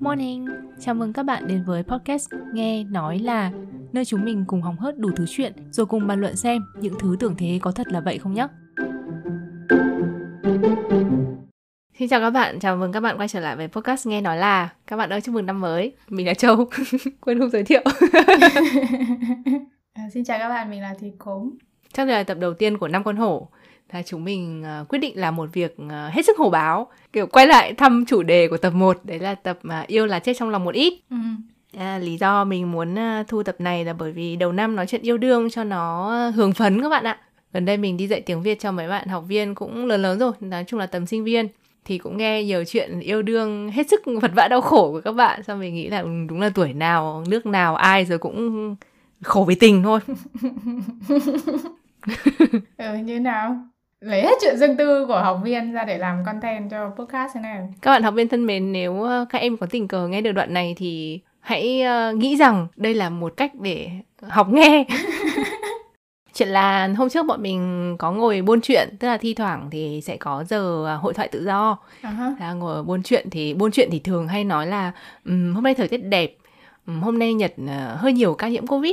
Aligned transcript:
Morning, 0.00 0.46
chào 0.80 0.94
mừng 0.94 1.12
các 1.12 1.22
bạn 1.22 1.48
đến 1.48 1.64
với 1.66 1.82
podcast 1.82 2.30
Nghe 2.52 2.84
Nói 2.84 3.18
Là 3.18 3.52
Nơi 3.92 4.04
chúng 4.04 4.24
mình 4.24 4.44
cùng 4.46 4.62
hóng 4.62 4.76
hớt 4.76 4.98
đủ 4.98 5.10
thứ 5.16 5.24
chuyện 5.28 5.52
Rồi 5.70 5.86
cùng 5.86 6.06
bàn 6.06 6.20
luận 6.20 6.36
xem 6.36 6.62
những 6.80 6.94
thứ 7.00 7.16
tưởng 7.20 7.34
thế 7.38 7.58
có 7.62 7.72
thật 7.72 7.86
là 7.88 8.00
vậy 8.00 8.18
không 8.18 8.34
nhé 8.34 8.46
Xin 11.98 12.08
chào 12.08 12.20
các 12.20 12.30
bạn, 12.30 12.58
chào 12.60 12.76
mừng 12.76 12.92
các 12.92 13.00
bạn 13.00 13.18
quay 13.18 13.28
trở 13.28 13.40
lại 13.40 13.56
với 13.56 13.68
podcast 13.68 14.06
Nghe 14.06 14.20
Nói 14.20 14.36
Là. 14.36 14.68
Các 14.86 14.96
bạn 14.96 15.10
ơi, 15.10 15.20
chúc 15.20 15.34
mừng 15.34 15.46
năm 15.46 15.60
mới. 15.60 15.92
Mình 16.08 16.26
là 16.26 16.34
Châu, 16.34 16.56
quên 17.20 17.38
không 17.38 17.50
giới 17.50 17.64
thiệu. 17.64 17.82
À, 19.92 20.08
Xin 20.14 20.24
chào 20.24 20.38
các 20.38 20.48
bạn, 20.48 20.70
mình 20.70 20.82
là 20.82 20.94
Thùy 21.00 21.12
Cốm. 21.18 21.50
Chắc 21.92 22.08
là 22.08 22.22
tập 22.22 22.38
đầu 22.40 22.54
tiên 22.54 22.78
của 22.78 22.88
năm 22.88 23.04
con 23.04 23.16
hổ 23.16 23.48
là 23.92 24.02
chúng 24.02 24.24
mình 24.24 24.64
uh, 24.82 24.88
quyết 24.88 24.98
định 24.98 25.12
làm 25.16 25.36
một 25.36 25.48
việc 25.52 25.76
uh, 25.82 26.12
hết 26.12 26.26
sức 26.26 26.38
hổ 26.38 26.50
báo. 26.50 26.88
Kiểu 27.12 27.26
quay 27.26 27.46
lại 27.46 27.72
thăm 27.72 28.04
chủ 28.08 28.22
đề 28.22 28.48
của 28.48 28.56
tập 28.56 28.70
1 28.70 29.00
đấy 29.04 29.18
là 29.18 29.34
tập 29.34 29.58
uh, 29.66 29.86
yêu 29.86 30.06
là 30.06 30.18
chết 30.18 30.32
trong 30.38 30.50
lòng 30.50 30.64
một 30.64 30.74
ít. 30.74 30.94
Ừ. 31.10 31.16
à, 31.78 31.98
lý 31.98 32.16
do 32.16 32.44
mình 32.44 32.72
muốn 32.72 32.94
uh, 32.94 33.28
thu 33.28 33.42
tập 33.42 33.56
này 33.58 33.84
là 33.84 33.92
bởi 33.92 34.12
vì 34.12 34.36
đầu 34.36 34.52
năm 34.52 34.76
nói 34.76 34.86
chuyện 34.86 35.02
yêu 35.02 35.18
đương 35.18 35.50
cho 35.50 35.64
nó 35.64 36.10
hưởng 36.28 36.52
phấn 36.52 36.82
các 36.82 36.88
bạn 36.88 37.04
ạ. 37.04 37.18
Gần 37.52 37.64
đây 37.64 37.76
mình 37.76 37.96
đi 37.96 38.06
dạy 38.06 38.20
tiếng 38.20 38.42
việt 38.42 38.60
cho 38.60 38.72
mấy 38.72 38.88
bạn 38.88 39.08
học 39.08 39.24
viên 39.28 39.54
cũng 39.54 39.86
lớn 39.86 40.02
lớn 40.02 40.18
rồi 40.18 40.32
nói 40.40 40.64
chung 40.66 40.80
là 40.80 40.86
tầm 40.86 41.06
sinh 41.06 41.24
viên. 41.24 41.48
Thì 41.84 41.98
cũng 41.98 42.16
nghe 42.16 42.44
nhiều 42.44 42.64
chuyện 42.64 43.00
yêu 43.00 43.22
đương 43.22 43.70
hết 43.70 43.88
sức 43.90 44.00
vật 44.22 44.30
vã 44.34 44.48
đau 44.48 44.60
khổ 44.60 44.92
của 44.92 45.00
các 45.00 45.12
bạn 45.12 45.42
xong 45.42 45.60
mình 45.60 45.74
nghĩ 45.74 45.88
là 45.88 45.98
ừ, 45.98 46.08
đúng 46.28 46.40
là 46.40 46.50
tuổi 46.54 46.72
nào 46.72 47.24
nước 47.28 47.46
nào 47.46 47.76
ai 47.76 48.04
rồi 48.04 48.18
cũng 48.18 48.76
khổ 49.22 49.44
với 49.44 49.56
tình 49.60 49.82
thôi. 49.82 50.00
Ừ, 52.76 52.94
như 53.04 53.20
nào 53.20 53.56
lấy 54.00 54.22
hết 54.22 54.38
chuyện 54.40 54.56
riêng 54.56 54.76
tư 54.76 55.06
của 55.06 55.20
học 55.20 55.40
viên 55.44 55.72
ra 55.72 55.84
để 55.84 55.98
làm 55.98 56.24
content 56.24 56.70
cho 56.70 56.90
podcast 56.98 57.34
thế 57.34 57.40
này 57.40 57.58
các 57.82 57.90
bạn 57.90 58.02
học 58.02 58.14
viên 58.14 58.28
thân 58.28 58.46
mến 58.46 58.72
nếu 58.72 59.02
ờ, 59.02 59.26
các 59.30 59.38
em 59.38 59.56
có 59.56 59.66
tình 59.70 59.88
cờ 59.88 60.08
nghe 60.08 60.20
được 60.20 60.32
đoạn 60.32 60.54
này 60.54 60.74
thì 60.78 61.20
hãy 61.40 61.82
uh, 62.10 62.16
nghĩ 62.16 62.36
rằng 62.36 62.66
đây 62.76 62.94
là 62.94 63.10
một 63.10 63.32
cách 63.36 63.52
để 63.54 63.90
học 64.28 64.48
nghe 64.48 64.84
chuyện 66.34 66.48
là 66.48 66.88
hôm 66.96 67.08
trước 67.08 67.26
bọn 67.26 67.42
mình 67.42 67.96
có 67.98 68.12
ngồi 68.12 68.42
buôn 68.42 68.60
chuyện 68.60 68.96
tức 69.00 69.08
là 69.08 69.16
thi 69.16 69.34
thoảng 69.34 69.68
thì 69.70 70.00
sẽ 70.04 70.16
có 70.16 70.44
giờ 70.48 70.84
ờ, 70.84 70.96
hội 70.96 71.14
thoại 71.14 71.28
tự 71.28 71.44
do 71.44 71.78
uh-huh. 72.02 72.34
là 72.40 72.52
ngồi 72.52 72.82
buôn 72.82 73.02
chuyện 73.02 73.30
thì 73.30 73.54
buôn 73.54 73.70
chuyện 73.70 73.88
thì 73.92 73.98
thường 73.98 74.28
hay 74.28 74.44
nói 74.44 74.66
là 74.66 74.92
um, 75.24 75.54
hôm 75.54 75.64
nay 75.64 75.74
thời 75.74 75.88
tiết 75.88 75.98
đẹp 75.98 76.36
hôm 76.86 77.18
nay 77.18 77.34
Nhật 77.34 77.54
uh, 77.64 78.00
hơi 78.00 78.12
nhiều 78.12 78.34
ca 78.34 78.48
nhiễm 78.48 78.66
Covid, 78.66 78.92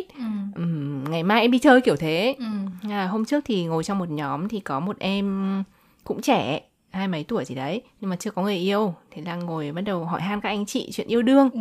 um, 0.56 1.04
ngày 1.10 1.24
mai 1.24 1.42
em 1.42 1.52
đi 1.52 1.60
chơi 1.60 1.82
kiểu 1.82 1.96
thế. 1.96 2.36
Ừ. 2.40 2.46
À, 2.90 3.08
hôm 3.08 3.26
trước 3.26 3.44
thì 3.46 3.66
ngồi 3.66 3.84
trong 3.84 4.00
một 4.00 4.10
nhóm 4.10 4.48
thì 4.48 4.60
có 4.60 4.80
một 4.80 5.00
em 5.00 5.64
cũng 6.04 6.22
trẻ, 6.22 6.62
hai 6.92 7.08
mấy 7.08 7.24
tuổi 7.24 7.46
gì 7.46 7.56
đấy, 7.56 7.82
nhưng 8.02 8.10
mà 8.10 8.16
chưa 8.16 8.32
có 8.32 8.42
người 8.42 8.56
yêu. 8.56 8.94
Thế 9.12 9.22
là 9.22 9.36
ngồi 9.36 9.72
bắt 9.72 9.82
đầu 9.82 10.06
hỏi 10.06 10.22
han 10.22 10.42
các 10.42 10.50
anh 10.50 10.66
chị 10.66 10.90
chuyện 10.92 11.08
yêu 11.08 11.22
đương. 11.22 11.50
Ừ. 11.50 11.60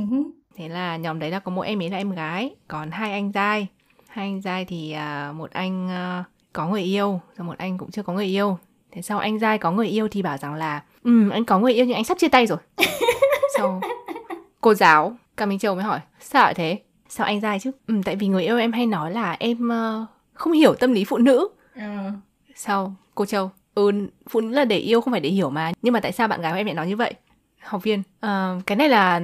Thế 0.56 0.68
là 0.68 0.96
nhóm 0.96 1.18
đấy 1.18 1.30
là 1.30 1.38
có 1.38 1.50
một 1.50 1.62
em 1.62 1.82
ấy 1.82 1.90
là 1.90 1.96
em 1.96 2.10
gái, 2.10 2.54
còn 2.68 2.90
hai 2.90 3.12
anh 3.12 3.32
trai. 3.32 3.66
Hai 4.08 4.26
anh 4.26 4.42
trai 4.42 4.64
thì 4.64 4.96
uh, 5.30 5.36
một 5.36 5.50
anh 5.50 5.86
uh, 6.20 6.26
có 6.52 6.68
người 6.68 6.82
yêu, 6.82 7.20
rồi 7.36 7.46
một 7.46 7.58
anh 7.58 7.78
cũng 7.78 7.90
chưa 7.90 8.02
có 8.02 8.12
người 8.12 8.26
yêu. 8.26 8.58
Thế 8.92 9.02
sau 9.02 9.18
anh 9.18 9.40
trai 9.40 9.58
có 9.58 9.70
người 9.70 9.88
yêu 9.88 10.08
thì 10.08 10.22
bảo 10.22 10.36
rằng 10.36 10.54
là 10.54 10.82
ừ 11.02 11.30
anh 11.30 11.44
có 11.44 11.58
người 11.58 11.72
yêu 11.72 11.84
nhưng 11.84 11.94
anh 11.94 12.04
sắp 12.04 12.18
chia 12.18 12.28
tay 12.28 12.46
rồi. 12.46 12.58
sau 13.56 13.80
cô 14.60 14.74
giáo 14.74 15.16
Cả 15.36 15.46
Minh 15.46 15.58
Châu 15.58 15.74
mới 15.74 15.84
hỏi, 15.84 16.00
sao 16.20 16.42
lại 16.42 16.54
thế? 16.54 16.80
Sao 17.08 17.26
anh 17.26 17.40
dai 17.40 17.60
chứ? 17.60 17.70
Ừ, 17.86 17.94
tại 18.04 18.16
vì 18.16 18.28
người 18.28 18.44
yêu 18.44 18.58
em 18.58 18.72
hay 18.72 18.86
nói 18.86 19.10
là 19.10 19.36
em 19.38 19.68
uh, 20.02 20.08
không 20.42 20.52
hiểu 20.52 20.74
tâm 20.74 20.92
lý 20.92 21.04
phụ 21.04 21.18
nữ. 21.18 21.48
Ừ. 21.74 21.82
Sao? 22.54 22.94
Cô 23.14 23.24
Châu, 23.24 23.50
ừ, 23.74 23.92
phụ 24.28 24.40
nữ 24.40 24.48
là 24.48 24.64
để 24.64 24.78
yêu 24.78 25.00
không 25.00 25.12
phải 25.12 25.20
để 25.20 25.30
hiểu 25.30 25.50
mà. 25.50 25.72
Nhưng 25.82 25.92
mà 25.92 26.00
tại 26.00 26.12
sao 26.12 26.28
bạn 26.28 26.40
gái 26.40 26.52
của 26.52 26.56
em 26.56 26.66
lại 26.66 26.74
nói 26.74 26.86
như 26.86 26.96
vậy? 26.96 27.14
Học 27.60 27.82
viên, 27.82 28.02
uh, 28.26 28.66
cái 28.66 28.76
này 28.76 28.88
là 28.88 29.20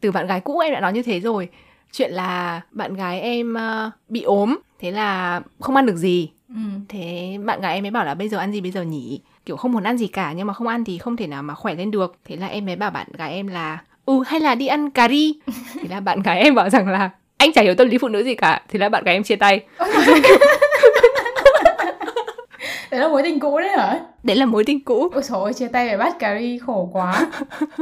từ 0.00 0.12
bạn 0.12 0.26
gái 0.26 0.40
cũ 0.40 0.58
em 0.58 0.72
đã 0.72 0.80
nói 0.80 0.92
như 0.92 1.02
thế 1.02 1.20
rồi. 1.20 1.48
Chuyện 1.92 2.12
là 2.12 2.60
bạn 2.70 2.94
gái 2.94 3.20
em 3.20 3.54
uh, 3.54 3.92
bị 4.08 4.22
ốm, 4.22 4.58
thế 4.78 4.90
là 4.90 5.40
không 5.60 5.76
ăn 5.76 5.86
được 5.86 5.96
gì. 5.96 6.30
Ừ. 6.48 6.60
Thế 6.88 7.38
bạn 7.44 7.60
gái 7.60 7.74
em 7.74 7.82
mới 7.82 7.90
bảo 7.90 8.04
là 8.04 8.14
bây 8.14 8.28
giờ 8.28 8.38
ăn 8.38 8.52
gì 8.52 8.60
bây 8.60 8.70
giờ 8.70 8.82
nhỉ? 8.82 9.20
Kiểu 9.46 9.56
không 9.56 9.72
muốn 9.72 9.84
ăn 9.84 9.98
gì 9.98 10.06
cả 10.06 10.32
nhưng 10.32 10.46
mà 10.46 10.52
không 10.52 10.66
ăn 10.66 10.84
thì 10.84 10.98
không 10.98 11.16
thể 11.16 11.26
nào 11.26 11.42
mà 11.42 11.54
khỏe 11.54 11.74
lên 11.74 11.90
được. 11.90 12.16
Thế 12.24 12.36
là 12.36 12.46
em 12.46 12.66
mới 12.66 12.76
bảo 12.76 12.90
bạn 12.90 13.06
gái 13.12 13.32
em 13.32 13.46
là 13.46 13.78
ừ 14.06 14.22
hay 14.26 14.40
là 14.40 14.54
đi 14.54 14.66
ăn 14.66 14.90
cà 14.90 15.08
ri 15.08 15.40
thì 15.72 15.88
là 15.88 16.00
bạn 16.00 16.22
gái 16.22 16.40
em 16.40 16.54
bảo 16.54 16.70
rằng 16.70 16.88
là 16.88 17.10
anh 17.38 17.52
chả 17.52 17.62
hiểu 17.62 17.74
tâm 17.74 17.88
lý 17.88 17.98
phụ 17.98 18.08
nữ 18.08 18.22
gì 18.22 18.34
cả 18.34 18.62
thì 18.68 18.78
là 18.78 18.88
bạn 18.88 19.04
gái 19.04 19.14
em 19.14 19.22
chia 19.22 19.36
tay. 19.36 19.60
Đấy 22.90 23.00
là 23.00 23.08
mối 23.08 23.22
tình 23.22 23.40
cũ 23.40 23.58
đấy 23.58 23.68
hả? 23.68 24.00
Đấy 24.22 24.36
là 24.36 24.46
mối 24.46 24.64
tình 24.64 24.80
cũ. 24.80 25.08
Ôi 25.12 25.22
trời 25.28 25.40
ơi 25.44 25.52
chia 25.52 25.68
tay 25.68 25.88
phải 25.88 25.96
bắt 25.96 26.18
cà 26.18 26.38
ri 26.40 26.58
khổ 26.58 26.90
quá. 26.92 27.26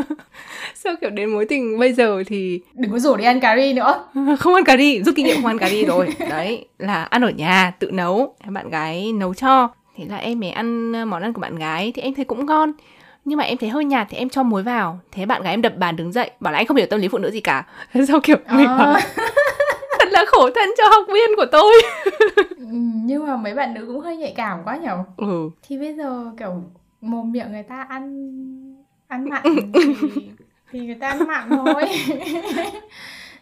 Sao 0.75 0.95
kiểu 1.01 1.11
đến 1.11 1.31
mối 1.31 1.45
tình 1.45 1.79
bây 1.79 1.93
giờ 1.93 2.23
thì 2.27 2.61
đừng 2.75 2.93
có 2.93 2.99
rủ 2.99 3.17
đi 3.17 3.25
ăn 3.25 3.41
cà 3.41 3.57
ri 3.57 3.73
nữa. 3.73 4.05
Không 4.39 4.55
ăn 4.55 4.65
cà 4.65 4.77
ri 4.77 5.03
rút 5.03 5.15
kinh 5.17 5.27
nghiệm 5.27 5.37
không 5.37 5.47
ăn 5.47 5.59
cà 5.59 5.69
ri 5.69 5.85
rồi. 5.85 6.09
Đấy 6.31 6.67
là 6.79 7.03
ăn 7.05 7.23
ở 7.23 7.31
nhà 7.31 7.73
tự 7.79 7.91
nấu 7.91 8.35
bạn 8.47 8.71
gái 8.71 9.13
nấu 9.13 9.35
cho. 9.35 9.69
Thế 9.97 10.05
là 10.09 10.17
em 10.17 10.41
mới 10.41 10.51
ăn 10.51 10.93
món 11.11 11.23
ăn 11.23 11.33
của 11.33 11.41
bạn 11.41 11.57
gái 11.57 11.93
thì 11.95 12.03
em 12.03 12.15
thấy 12.15 12.25
cũng 12.25 12.47
ngon 12.47 12.73
nhưng 13.27 13.39
mà 13.39 13.45
em 13.45 13.59
thấy 13.59 13.69
hơi 13.69 13.85
nhạt 13.85 14.07
thì 14.11 14.17
em 14.17 14.29
cho 14.29 14.43
muối 14.43 14.63
vào. 14.63 14.99
Thế 15.13 15.27
bạn 15.27 15.43
gái 15.43 15.53
em 15.53 15.63
đập 15.63 15.73
bàn 15.77 15.97
đứng 15.97 16.13
dậy 16.13 16.31
bảo 16.41 16.53
là 16.53 16.59
anh 16.59 16.67
không 16.67 16.77
hiểu 16.77 16.87
tâm 16.91 17.01
lý 17.01 17.09
phụ 17.09 17.19
nữ 17.19 17.31
gì 17.31 17.41
cả. 17.41 17.67
Sao 18.09 18.21
kiểu 18.21 18.37
à. 18.45 18.57
mình 18.57 18.67
bảo, 18.67 18.97
thật 19.99 20.09
là 20.11 20.25
khổ 20.27 20.51
thân 20.55 20.69
cho 20.79 20.85
học 20.91 21.05
viên 21.09 21.37
của 21.37 21.47
tôi. 21.53 21.73
Ừ, 22.57 22.73
nhưng 23.05 23.27
mà 23.27 23.37
mấy 23.37 23.55
bạn 23.55 23.75
nữ 23.75 23.85
cũng 23.87 24.01
hơi 24.01 24.17
nhạy 24.17 24.35
cảm 24.37 24.59
quá 24.65 24.77
nhở? 24.77 24.99
Ừ. 25.17 25.51
thì 25.63 25.79
bây 25.79 25.95
giờ 25.95 26.31
kiểu 26.39 26.63
mồm 27.01 27.33
miệng 27.33 27.53
người 27.53 27.63
ta 27.63 27.87
ăn 27.89 28.05
ăn 29.09 29.29
mặn 29.29 29.43
thì, 29.75 30.31
thì 30.73 30.81
người 30.81 30.95
ta 30.95 31.09
ăn 31.09 31.27
mặn 31.27 31.49
thôi. 31.51 31.83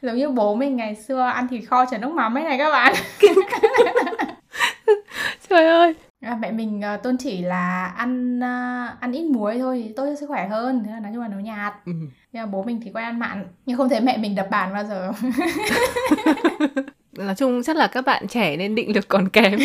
Giống 0.03 0.17
như 0.17 0.28
bố 0.28 0.55
mình 0.55 0.77
ngày 0.77 0.94
xưa 0.94 1.21
ăn 1.21 1.49
thịt 1.49 1.65
kho 1.69 1.84
chả 1.87 1.99
nước 1.99 2.11
mắm 2.11 2.37
ấy 2.37 2.44
này 2.44 2.59
các 2.59 2.71
bạn. 2.71 2.94
Trời 5.49 5.67
ơi 5.67 5.94
À, 6.25 6.39
mẹ 6.41 6.53
mình 6.53 6.83
uh, 6.95 7.03
tôn 7.03 7.17
chỉ 7.19 7.43
là 7.43 7.87
ăn 7.87 8.39
uh, 8.39 9.01
ăn 9.01 9.12
ít 9.12 9.25
muối 9.25 9.59
thôi 9.59 9.83
thì 9.85 9.93
tốt 9.93 10.07
cho 10.07 10.17
sức 10.21 10.27
khỏe 10.27 10.49
hơn 10.49 10.83
thế 10.85 10.91
là 10.91 11.01
nói 11.01 11.12
chung 11.15 11.23
là 11.23 11.29
nấu 11.29 11.41
nhạt. 11.41 11.75
Ừ. 11.87 11.93
nhưng 12.33 12.43
mà 12.43 12.47
bố 12.47 12.62
mình 12.62 12.81
thì 12.85 12.91
quen 12.95 13.05
ăn 13.05 13.19
mặn 13.19 13.47
nhưng 13.67 13.77
không 13.77 13.89
thấy 13.89 14.01
mẹ 14.01 14.17
mình 14.17 14.35
đập 14.35 14.47
bàn 14.51 14.73
bao 14.73 14.85
giờ. 14.85 15.12
Nói 17.17 17.35
chung 17.35 17.62
chắc 17.62 17.77
là 17.77 17.87
các 17.87 18.05
bạn 18.07 18.29
trẻ 18.29 18.57
nên 18.57 18.75
định 18.75 18.95
lực 18.95 19.09
còn 19.09 19.29
kém. 19.29 19.59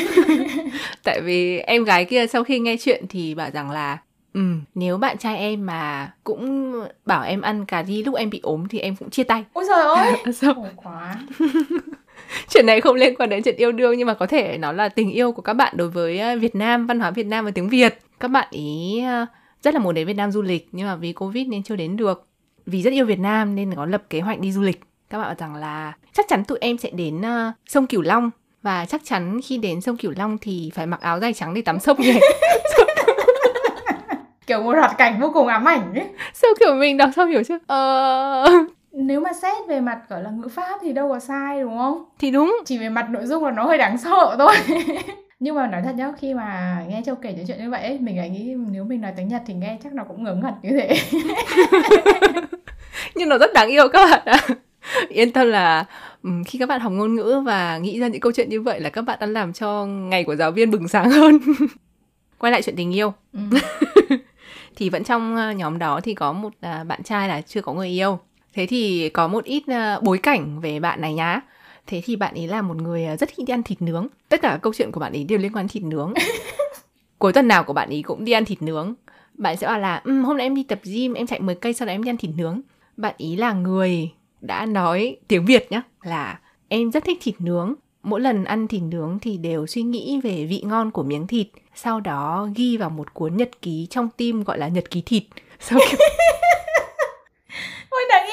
Tại 1.03 1.21
vì 1.21 1.59
em 1.59 1.83
gái 1.83 2.05
kia 2.05 2.27
sau 2.27 2.43
khi 2.43 2.59
nghe 2.59 2.75
chuyện 2.79 3.05
thì 3.09 3.35
bảo 3.35 3.49
rằng 3.53 3.71
là 3.71 3.97
ừ 4.33 4.41
nếu 4.75 4.97
bạn 4.97 5.17
trai 5.17 5.37
em 5.37 5.65
mà 5.65 6.13
cũng 6.23 6.73
bảo 7.05 7.23
em 7.23 7.41
ăn 7.41 7.65
cà 7.65 7.83
ri 7.83 8.03
lúc 8.03 8.15
em 8.15 8.29
bị 8.29 8.39
ốm 8.43 8.67
thì 8.69 8.79
em 8.79 8.95
cũng 8.95 9.09
chia 9.09 9.23
tay. 9.23 9.45
Ôi 9.53 9.65
trời 9.67 9.85
ơi! 9.85 10.13
Sao 10.33 10.67
quá 10.75 11.15
chuyện 12.49 12.65
này 12.65 12.81
không 12.81 12.95
liên 12.95 13.15
quan 13.15 13.29
đến 13.29 13.43
chuyện 13.43 13.55
yêu 13.55 13.71
đương 13.71 13.97
nhưng 13.97 14.07
mà 14.07 14.13
có 14.13 14.27
thể 14.27 14.57
nó 14.57 14.71
là 14.71 14.89
tình 14.89 15.11
yêu 15.11 15.31
của 15.31 15.41
các 15.41 15.53
bạn 15.53 15.73
đối 15.77 15.89
với 15.89 16.19
ờ, 16.19 16.37
Việt 16.37 16.55
Nam, 16.55 16.87
văn 16.87 16.99
hóa 16.99 17.11
Việt 17.11 17.25
Nam 17.25 17.45
và 17.45 17.51
tiếng 17.51 17.69
Việt. 17.69 17.99
Các 18.19 18.27
bạn 18.27 18.47
ý 18.51 19.01
ờ, 19.05 19.25
rất 19.61 19.73
là 19.73 19.79
muốn 19.79 19.95
đến 19.95 20.07
Việt 20.07 20.13
Nam 20.13 20.31
du 20.31 20.41
lịch 20.41 20.67
nhưng 20.71 20.87
mà 20.87 20.95
vì 20.95 21.13
Covid 21.13 21.47
nên 21.47 21.63
chưa 21.63 21.75
đến 21.75 21.97
được. 21.97 22.27
Vì 22.65 22.81
rất 22.81 22.93
yêu 22.93 23.05
Việt 23.05 23.19
Nam 23.19 23.55
nên 23.55 23.75
có 23.75 23.85
lập 23.85 24.03
kế 24.09 24.19
hoạch 24.21 24.39
đi 24.39 24.51
du 24.51 24.61
lịch. 24.61 24.81
Các 25.09 25.17
bạn 25.17 25.27
bảo 25.27 25.35
rằng 25.39 25.55
là 25.55 25.93
chắc 26.13 26.25
chắn 26.29 26.43
tụi 26.43 26.57
em 26.61 26.77
sẽ 26.77 26.89
đến 26.89 27.21
uh, 27.21 27.53
sông 27.67 27.87
Cửu 27.87 28.01
Long 28.01 28.31
và 28.61 28.85
chắc 28.85 29.01
chắn 29.03 29.39
khi 29.43 29.57
đến 29.57 29.81
sông 29.81 29.97
Cửu 29.97 30.11
Long 30.15 30.37
thì 30.41 30.71
phải 30.75 30.85
mặc 30.85 31.01
áo 31.01 31.19
dài 31.19 31.33
trắng 31.33 31.53
để 31.53 31.61
tắm 31.61 31.79
sông 31.79 32.01
nhỉ. 32.01 32.13
kiểu 34.47 34.63
một 34.63 34.71
hoạt 34.71 34.97
cảnh 34.97 35.19
vô 35.21 35.31
cùng 35.33 35.47
ám 35.47 35.65
ảnh 35.65 35.93
ấy. 35.93 36.05
Sao 36.33 36.51
kiểu 36.59 36.75
mình 36.75 36.97
đọc 36.97 37.09
xong 37.15 37.29
hiểu 37.29 37.43
chứ? 37.43 37.57
Ờ 37.67 38.45
nếu 38.91 39.21
mà 39.21 39.33
xét 39.33 39.67
về 39.67 39.79
mặt 39.79 39.99
gọi 40.09 40.23
là 40.23 40.29
ngữ 40.29 40.47
pháp 40.47 40.79
thì 40.81 40.93
đâu 40.93 41.09
có 41.09 41.19
sai 41.19 41.61
đúng 41.61 41.77
không? 41.77 42.05
Thì 42.19 42.31
đúng. 42.31 42.57
Chỉ 42.65 42.77
về 42.77 42.89
mặt 42.89 43.09
nội 43.09 43.25
dung 43.25 43.45
là 43.45 43.51
nó 43.51 43.65
hơi 43.65 43.77
đáng 43.77 43.97
sợ 43.97 44.35
thôi. 44.39 44.55
Nhưng 45.39 45.55
mà 45.55 45.67
nói 45.67 45.81
thật 45.85 45.95
nhá 45.95 46.11
khi 46.17 46.33
mà 46.33 46.83
nghe 46.87 47.01
châu 47.05 47.15
kể 47.15 47.33
những 47.33 47.47
chuyện 47.47 47.57
như 47.57 47.69
vậy 47.69 47.97
mình 48.01 48.17
lại 48.17 48.29
nghĩ 48.29 48.55
nếu 48.71 48.83
mình 48.83 49.01
nói 49.01 49.13
tiếng 49.17 49.27
nhật 49.27 49.41
thì 49.45 49.53
nghe 49.53 49.77
chắc 49.83 49.93
nó 49.93 50.03
cũng 50.03 50.23
ngớ 50.23 50.35
ngẩn 50.35 50.53
như 50.61 50.69
thế. 50.69 50.97
Nhưng 53.15 53.29
nó 53.29 53.37
rất 53.37 53.53
đáng 53.53 53.67
yêu 53.69 53.87
các 53.93 54.09
bạn 54.11 54.21
ạ. 54.25 54.47
Yên 55.09 55.31
tâm 55.31 55.47
là 55.47 55.85
khi 56.45 56.59
các 56.59 56.69
bạn 56.69 56.81
học 56.81 56.91
ngôn 56.91 57.15
ngữ 57.15 57.41
và 57.45 57.77
nghĩ 57.77 57.99
ra 57.99 58.07
những 58.07 58.21
câu 58.21 58.31
chuyện 58.31 58.49
như 58.49 58.61
vậy 58.61 58.79
là 58.79 58.89
các 58.89 59.01
bạn 59.01 59.19
đang 59.21 59.29
làm 59.29 59.53
cho 59.53 59.85
ngày 59.85 60.23
của 60.23 60.35
giáo 60.35 60.51
viên 60.51 60.71
bừng 60.71 60.87
sáng 60.87 61.09
hơn. 61.09 61.39
Quay 62.39 62.51
lại 62.51 62.61
chuyện 62.61 62.75
tình 62.75 62.95
yêu. 62.95 63.13
Ừ. 63.33 63.39
thì 64.75 64.89
vẫn 64.89 65.03
trong 65.03 65.35
ờ, 65.35 65.51
nhóm 65.51 65.79
đó 65.79 65.99
thì 66.03 66.13
có 66.13 66.33
một 66.33 66.53
à, 66.61 66.83
bạn 66.83 67.03
trai 67.03 67.27
là 67.27 67.41
chưa 67.41 67.61
có 67.61 67.73
người 67.73 67.89
yêu 67.89 68.19
Thế 68.53 68.65
thì 68.65 69.09
có 69.09 69.27
một 69.27 69.43
ít 69.43 69.63
uh, 69.71 70.03
bối 70.03 70.17
cảnh 70.17 70.59
về 70.59 70.79
bạn 70.79 71.01
này 71.01 71.13
nhá. 71.13 71.41
Thế 71.87 72.01
thì 72.05 72.15
bạn 72.15 72.35
ấy 72.35 72.47
là 72.47 72.61
một 72.61 72.77
người 72.77 73.05
ờ, 73.05 73.17
rất 73.17 73.29
thích 73.35 73.45
đi 73.47 73.53
ăn 73.53 73.63
thịt 73.63 73.81
nướng. 73.81 74.07
Tất 74.29 74.41
cả 74.41 74.59
câu 74.61 74.73
chuyện 74.73 74.91
của 74.91 74.99
bạn 74.99 75.13
ấy 75.13 75.23
đều 75.23 75.39
liên 75.39 75.51
quan 75.51 75.63
đến 75.65 75.67
thịt 75.67 75.83
nướng. 75.83 76.13
Cuối 77.19 77.33
tuần 77.33 77.47
nào 77.47 77.63
của 77.63 77.73
bạn 77.73 77.89
ấy 77.89 78.03
cũng 78.03 78.25
đi 78.25 78.31
ăn 78.31 78.45
thịt 78.45 78.61
nướng. 78.61 78.93
Bạn 79.33 79.57
sẽ 79.57 79.67
bảo 79.67 79.79
là 79.79 80.01
um, 80.05 80.23
hôm 80.23 80.37
nay 80.37 80.45
em 80.45 80.55
đi 80.55 80.63
tập 80.63 80.79
gym, 80.83 81.13
em 81.13 81.27
chạy 81.27 81.39
10 81.39 81.55
cây 81.55 81.73
sau 81.73 81.85
đó 81.85 81.91
em 81.91 82.03
đi 82.03 82.09
ăn 82.09 82.17
thịt 82.17 82.31
nướng. 82.37 82.61
Bạn 82.97 83.15
ý 83.17 83.35
là 83.35 83.53
người 83.53 84.11
đã 84.41 84.65
nói 84.65 85.17
tiếng 85.27 85.45
Việt 85.45 85.67
nhá 85.71 85.81
là 86.01 86.39
em 86.67 86.91
rất 86.91 87.03
thích 87.05 87.17
thịt 87.21 87.35
nướng. 87.39 87.73
Mỗi 88.03 88.21
lần 88.21 88.43
ăn 88.43 88.67
thịt 88.67 88.81
nướng 88.81 89.19
thì 89.21 89.37
đều 89.37 89.67
suy 89.67 89.81
nghĩ 89.81 90.19
về 90.23 90.45
vị 90.45 90.63
ngon 90.65 90.91
của 90.91 91.03
miếng 91.03 91.27
thịt, 91.27 91.47
sau 91.75 91.99
đó 91.99 92.49
ghi 92.55 92.77
vào 92.77 92.89
một 92.89 93.13
cuốn 93.13 93.37
nhật 93.37 93.49
ký 93.61 93.87
trong 93.89 94.09
tim 94.17 94.43
gọi 94.43 94.57
là 94.57 94.67
nhật 94.67 94.89
ký 94.89 95.01
thịt. 95.01 95.23
Sau 95.59 95.79
khi 95.89 95.97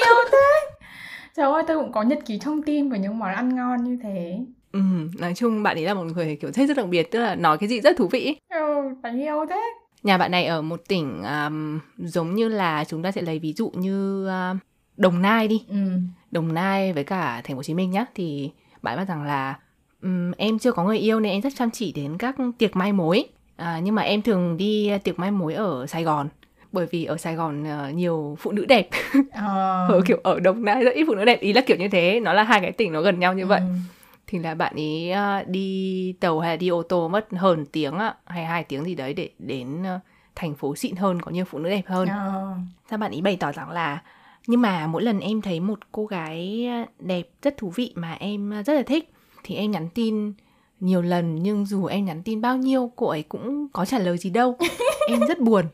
yêu 0.05 0.15
thế. 0.33 0.77
trời 1.37 1.53
ơi 1.53 1.63
tôi 1.67 1.77
cũng 1.77 1.93
có 1.93 2.03
nhật 2.03 2.19
ký 2.27 2.39
thông 2.39 2.63
tin 2.63 2.91
về 2.91 2.99
những 2.99 3.19
món 3.19 3.35
ăn 3.35 3.57
ngon 3.57 3.85
như 3.85 3.99
thế. 4.03 4.39
Ừ, 4.73 4.81
nói 5.19 5.35
chung 5.35 5.63
bạn 5.63 5.79
ấy 5.79 5.85
là 5.85 5.95
một 5.95 6.05
người 6.05 6.37
kiểu 6.37 6.53
thích 6.53 6.69
rất 6.69 6.77
đặc 6.77 6.87
biệt 6.89 7.11
tức 7.11 7.19
là 7.19 7.35
nói 7.35 7.59
cái 7.59 7.69
gì 7.69 7.81
rất 7.81 7.97
thú 7.97 8.09
vị. 8.09 8.37
Ừ 8.49 8.77
đáng 9.03 9.21
yêu 9.21 9.47
thế. 9.51 9.63
Nhà 10.03 10.19
bạn 10.19 10.31
này 10.31 10.47
ở 10.47 10.63
một 10.63 10.81
tỉnh 10.89 11.23
um, 11.23 11.81
giống 11.99 12.35
như 12.35 12.49
là 12.49 12.85
chúng 12.85 13.03
ta 13.03 13.13
sẽ 13.13 13.23
lấy 13.23 13.39
ví 13.39 13.53
dụ 13.53 13.71
như 13.75 14.27
uh, 14.27 14.57
đồng 14.97 15.23
nai 15.23 15.49
đi. 15.49 15.65
Ừ. 15.69 15.77
đồng 16.31 16.55
nai 16.55 16.93
với 16.93 17.05
cả 17.05 17.41
thành 17.45 17.55
phố 17.55 17.59
hồ 17.59 17.63
chí 17.63 17.75
minh 17.75 17.91
nhá 17.91 18.05
thì 18.15 18.51
bạn 18.83 18.97
nói 18.97 19.05
rằng 19.05 19.23
là 19.23 19.59
um, 20.03 20.33
em 20.33 20.59
chưa 20.59 20.73
có 20.73 20.85
người 20.85 20.99
yêu 20.99 21.21
nên 21.21 21.33
em 21.33 21.43
rất 21.43 21.53
chăm 21.57 21.71
chỉ 21.71 21.93
đến 21.93 22.19
các 22.19 22.37
tiệc 22.59 22.77
mai 22.77 22.93
mối. 22.93 23.25
À, 23.57 23.81
nhưng 23.83 23.95
mà 23.95 24.03
em 24.03 24.23
thường 24.23 24.57
đi 24.57 24.91
tiệc 25.05 25.19
mai 25.19 25.31
mối 25.31 25.55
ở 25.55 25.87
sài 25.87 26.05
gòn 26.05 26.29
bởi 26.77 26.87
vì 26.87 27.05
ở 27.05 27.17
Sài 27.17 27.35
Gòn 27.35 27.63
uh, 27.63 27.95
nhiều 27.95 28.37
phụ 28.41 28.53
nữ 28.53 28.65
đẹp 28.65 28.89
ờ. 29.33 29.87
ở 29.89 30.01
kiểu 30.07 30.21
ở 30.23 30.41
Đồng 30.41 30.65
Nai 30.65 30.85
rất 30.85 30.95
ít 30.95 31.05
phụ 31.07 31.15
nữ 31.15 31.25
đẹp 31.25 31.41
ý 31.41 31.53
là 31.53 31.61
kiểu 31.67 31.77
như 31.77 31.89
thế 31.89 32.21
nó 32.21 32.33
là 32.33 32.43
hai 32.43 32.61
cái 32.61 32.73
tỉnh 32.73 32.93
nó 32.93 33.01
gần 33.01 33.21
nhau 33.21 33.35
như 33.35 33.43
ừ. 33.43 33.47
vậy 33.47 33.61
thì 34.27 34.39
là 34.39 34.55
bạn 34.55 34.75
ấy 34.77 35.13
uh, 35.13 35.49
đi 35.49 36.15
tàu 36.21 36.41
hay 36.41 36.51
là 36.51 36.57
đi 36.57 36.69
ô 36.69 36.83
tô 36.83 37.09
mất 37.09 37.27
hơn 37.33 37.67
tiếng 37.73 37.95
uh, 37.95 38.15
hay 38.27 38.45
hai 38.45 38.65
tiếng 38.65 38.85
gì 38.85 38.95
đấy 38.95 39.15
để 39.15 39.31
đến 39.39 39.83
uh, 39.83 40.01
thành 40.35 40.55
phố 40.55 40.77
xịn 40.77 40.97
hơn 40.97 41.23
có 41.23 41.31
nhiều 41.31 41.45
phụ 41.45 41.59
nữ 41.59 41.71
đẹp 41.71 41.87
hơn 41.87 42.09
ờ. 42.09 42.55
sao 42.91 42.99
bạn 42.99 43.13
ấy 43.13 43.23
bày 43.23 43.37
tỏ 43.41 43.53
rằng 43.53 43.71
là 43.71 44.03
nhưng 44.47 44.61
mà 44.61 44.87
mỗi 44.87 45.03
lần 45.03 45.21
em 45.21 45.43
thấy 45.43 45.61
một 45.61 45.79
cô 45.93 46.07
gái 46.07 46.69
đẹp 46.99 47.29
rất 47.43 47.57
thú 47.57 47.73
vị 47.75 47.93
mà 47.95 48.13
em 48.13 48.63
rất 48.67 48.75
là 48.75 48.83
thích 48.83 49.13
thì 49.45 49.55
em 49.55 49.71
nhắn 49.71 49.89
tin 49.95 50.33
nhiều 50.81 51.03
lần 51.03 51.43
nhưng 51.43 51.67
dù 51.67 51.87
em 51.87 52.05
nhắn 52.05 52.23
tin 52.23 52.41
bao 52.41 52.57
nhiêu 52.57 52.93
cô 52.97 53.07
ấy 53.07 53.23
cũng 53.23 53.69
có 53.73 53.85
trả 53.85 53.99
lời 53.99 54.19
gì 54.19 54.31
đâu 54.31 54.57
em 55.09 55.21
rất 55.29 55.41
buồn 55.41 55.65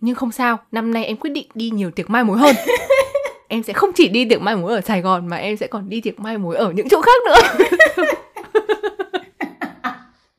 nhưng 0.00 0.14
không 0.14 0.32
sao 0.32 0.58
năm 0.72 0.92
nay 0.92 1.04
em 1.04 1.16
quyết 1.16 1.30
định 1.30 1.46
đi 1.54 1.70
nhiều 1.70 1.90
tiệc 1.90 2.10
mai 2.10 2.24
mối 2.24 2.38
hơn. 2.38 2.56
Em 3.48 3.62
sẽ 3.62 3.72
không 3.72 3.90
chỉ 3.94 4.08
đi 4.08 4.28
tiệc 4.28 4.40
mai 4.40 4.56
mối 4.56 4.74
ở 4.74 4.80
sài 4.80 5.00
gòn 5.02 5.26
mà 5.26 5.36
em 5.36 5.56
sẽ 5.56 5.66
còn 5.66 5.88
đi 5.88 6.00
tiệc 6.00 6.20
mai 6.20 6.38
mối 6.38 6.56
ở 6.56 6.72
những 6.72 6.88
chỗ 6.88 7.02
khác 7.02 7.22
nữa. 7.26 7.66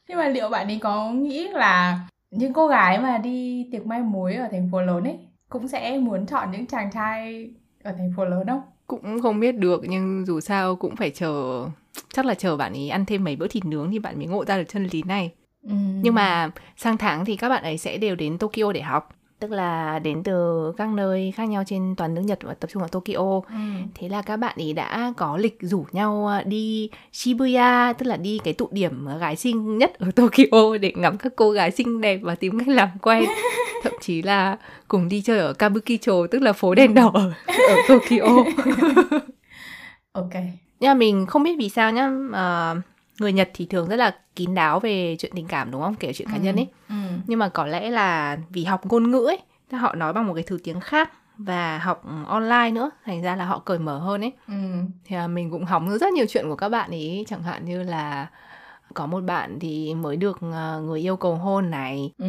Nhưng 0.08 0.18
mà 0.18 0.28
liệu 0.28 0.50
bạn 0.50 0.68
ấy 0.68 0.80
có 0.82 1.12
nghĩ 1.12 1.48
là 1.48 2.00
những 2.32 2.54
cô 2.54 2.68
gái 2.68 3.00
mà 3.00 3.18
đi 3.18 3.68
tiệc 3.72 3.86
mai 3.86 4.02
mối 4.02 4.34
ở 4.34 4.48
thành 4.52 4.70
phố 4.72 4.82
lớn 4.82 5.04
ấy 5.04 5.18
cũng 5.50 5.68
sẽ 5.68 5.98
muốn 5.98 6.26
chọn 6.26 6.52
những 6.52 6.66
chàng 6.66 6.92
trai 6.94 7.50
ở 7.84 7.92
thành 7.98 8.14
phố 8.18 8.26
lớn 8.26 8.48
không? 8.48 8.62
Cũng 8.88 9.22
không 9.22 9.40
biết 9.40 9.52
được 9.52 9.82
nhưng 9.88 10.26
dù 10.26 10.40
sao 10.40 10.76
cũng 10.76 10.96
phải 10.96 11.10
chờ 11.10 11.66
chắc 12.14 12.26
là 12.26 12.34
chờ 12.34 12.58
bạn 12.58 12.74
ấy 12.74 12.90
ăn 12.90 13.06
thêm 13.06 13.24
mấy 13.24 13.36
bữa 13.36 13.48
thịt 13.48 13.66
nướng 13.66 13.92
thì 13.92 14.00
bạn 14.00 14.18
mới 14.18 14.28
ngộ 14.28 14.46
ra 14.46 14.58
được 14.58 14.64
chân 14.68 14.88
lý 14.92 15.04
này. 15.04 15.32
Ừ. 15.64 15.74
nhưng 16.02 16.16
mà 16.16 16.50
sang 16.78 16.98
tháng 16.98 17.26
thì 17.26 17.36
các 17.36 17.50
bạn 17.50 17.64
ấy 17.64 17.78
sẽ 17.78 17.98
đều 17.98 18.16
đến 18.16 18.38
Tokyo 18.38 18.72
để 18.74 18.82
học 18.82 19.10
tức 19.40 19.52
là 19.52 20.00
đến 20.00 20.24
từ 20.24 20.72
các 20.78 20.90
nơi 20.90 21.34
khác 21.36 21.46
nhau 21.46 21.64
trên 21.68 21.96
toàn 21.98 22.14
nước 22.14 22.22
Nhật 22.22 22.40
và 22.42 22.54
tập 22.54 22.70
trung 22.74 22.82
ở 22.82 22.88
Tokyo. 22.88 23.42
Ừ. 23.50 23.56
Thế 23.96 24.10
là 24.10 24.22
các 24.22 24.38
bạn 24.38 24.56
ấy 24.60 24.74
đã 24.74 25.14
có 25.18 25.38
lịch 25.38 25.58
rủ 25.62 25.86
nhau 25.92 26.28
à, 26.28 26.44
đi 26.44 26.90
Shibuya, 27.12 27.94
tức 27.98 28.06
là 28.06 28.18
đi 28.18 28.40
cái 28.44 28.54
tụ 28.54 28.68
điểm 28.72 29.08
gái 29.20 29.36
xinh 29.36 29.78
nhất 29.78 30.00
ở 30.00 30.12
Tokyo 30.16 30.78
để 30.82 30.94
ngắm 30.96 31.18
các 31.18 31.34
cô 31.36 31.52
gái 31.52 31.72
xinh 31.72 32.02
đẹp 32.02 32.20
và 32.24 32.36
tìm 32.36 32.60
cách 32.60 32.68
làm 32.68 32.90
quen. 33.02 33.24
Thậm 33.84 33.94
chí 34.02 34.22
là 34.22 34.58
cùng 34.88 35.10
đi 35.10 35.22
chơi 35.22 35.40
ở 35.40 35.54
Kabukicho, 35.54 36.28
tức 36.32 36.42
là 36.42 36.54
phố 36.54 36.76
đèn 36.76 36.94
đỏ 36.94 37.12
ở, 37.14 37.34
ở 37.48 37.76
Tokyo. 37.88 38.26
ok. 40.12 40.34
Nhưng 40.80 40.90
mà 40.90 40.94
mình 40.94 41.26
không 41.26 41.44
biết 41.44 41.56
vì 41.58 41.70
sao 41.70 41.92
nhá, 41.92 42.12
uh, 42.30 42.78
người 43.20 43.34
Nhật 43.34 43.50
thì 43.54 43.66
thường 43.66 43.88
rất 43.88 43.96
là 43.96 44.16
kín 44.36 44.56
đáo 44.56 44.80
về 44.80 45.16
chuyện 45.20 45.32
tình 45.36 45.48
cảm 45.48 45.72
đúng 45.72 45.82
không 45.82 45.96
kể 45.96 46.14
chuyện 46.14 46.28
cá 46.28 46.38
ừ. 46.38 46.42
nhân 46.44 46.56
ấy 46.56 46.68
ừ. 46.90 46.96
nhưng 47.28 47.40
mà 47.40 47.50
có 47.50 47.66
lẽ 47.66 47.90
là 47.90 48.38
vì 48.50 48.64
học 48.64 48.86
ngôn 48.86 49.12
ngữ 49.12 49.26
ấy 49.26 49.40
họ 49.72 49.96
nói 49.96 50.14
bằng 50.14 50.28
một 50.28 50.34
cái 50.34 50.44
thứ 50.44 50.58
tiếng 50.64 50.80
khác 50.80 51.12
và 51.38 51.78
học 51.78 52.04
online 52.28 52.72
nữa 52.72 52.90
thành 53.06 53.22
ra 53.22 53.36
là 53.36 53.46
họ 53.46 53.60
cởi 53.60 53.80
mở 53.80 53.98
hơn 53.98 54.22
ấy 54.22 54.32
ừ. 54.48 54.54
thì 55.06 55.16
là 55.16 55.28
mình 55.28 55.52
cũng 55.52 55.66
học 55.66 55.84
rất 56.00 56.14
nhiều 56.14 56.26
chuyện 56.30 56.46
của 56.50 56.56
các 56.56 56.70
bạn 56.70 56.92
ấy 56.92 57.26
chẳng 57.28 57.44
hạn 57.44 57.66
như 57.66 57.84
là 57.84 58.28
có 58.94 59.06
một 59.06 59.24
bạn 59.24 59.60
thì 59.60 59.94
mới 59.94 60.18
được 60.18 60.40
ờ, 60.42 60.82
người 60.82 61.02
yêu 61.02 61.18
cầu 61.18 61.36
hôn 61.36 61.70
này 61.72 62.12
ừ. 62.18 62.28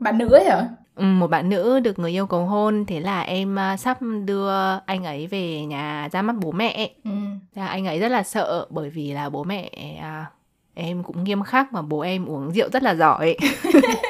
bạn 0.00 0.18
nữ 0.18 0.28
ấy 0.28 0.44
hả 0.44 0.68
Ừ, 0.98 1.04
một 1.04 1.26
bạn 1.26 1.48
nữ 1.48 1.80
được 1.80 1.98
người 1.98 2.10
yêu 2.10 2.26
cầu 2.26 2.46
hôn 2.46 2.84
thế 2.86 3.00
là 3.00 3.20
em 3.20 3.56
uh, 3.74 3.80
sắp 3.80 3.98
đưa 4.24 4.50
anh 4.86 5.04
ấy 5.04 5.26
về 5.26 5.64
nhà 5.64 6.08
ra 6.12 6.22
mắt 6.22 6.36
bố 6.40 6.52
mẹ 6.52 6.90
ừ. 7.04 7.10
Thế 7.58 7.64
là 7.64 7.70
anh 7.70 7.86
ấy 7.86 7.98
rất 7.98 8.08
là 8.08 8.22
sợ 8.22 8.66
bởi 8.70 8.90
vì 8.90 9.12
là 9.12 9.28
bố 9.28 9.44
mẹ 9.44 9.70
uh, 9.98 10.26
em 10.74 11.02
cũng 11.02 11.24
nghiêm 11.24 11.42
khắc 11.42 11.72
mà 11.72 11.82
bố 11.82 12.00
em 12.00 12.26
uống 12.26 12.52
rượu 12.52 12.68
rất 12.72 12.82
là 12.82 12.94
giỏi 12.94 13.36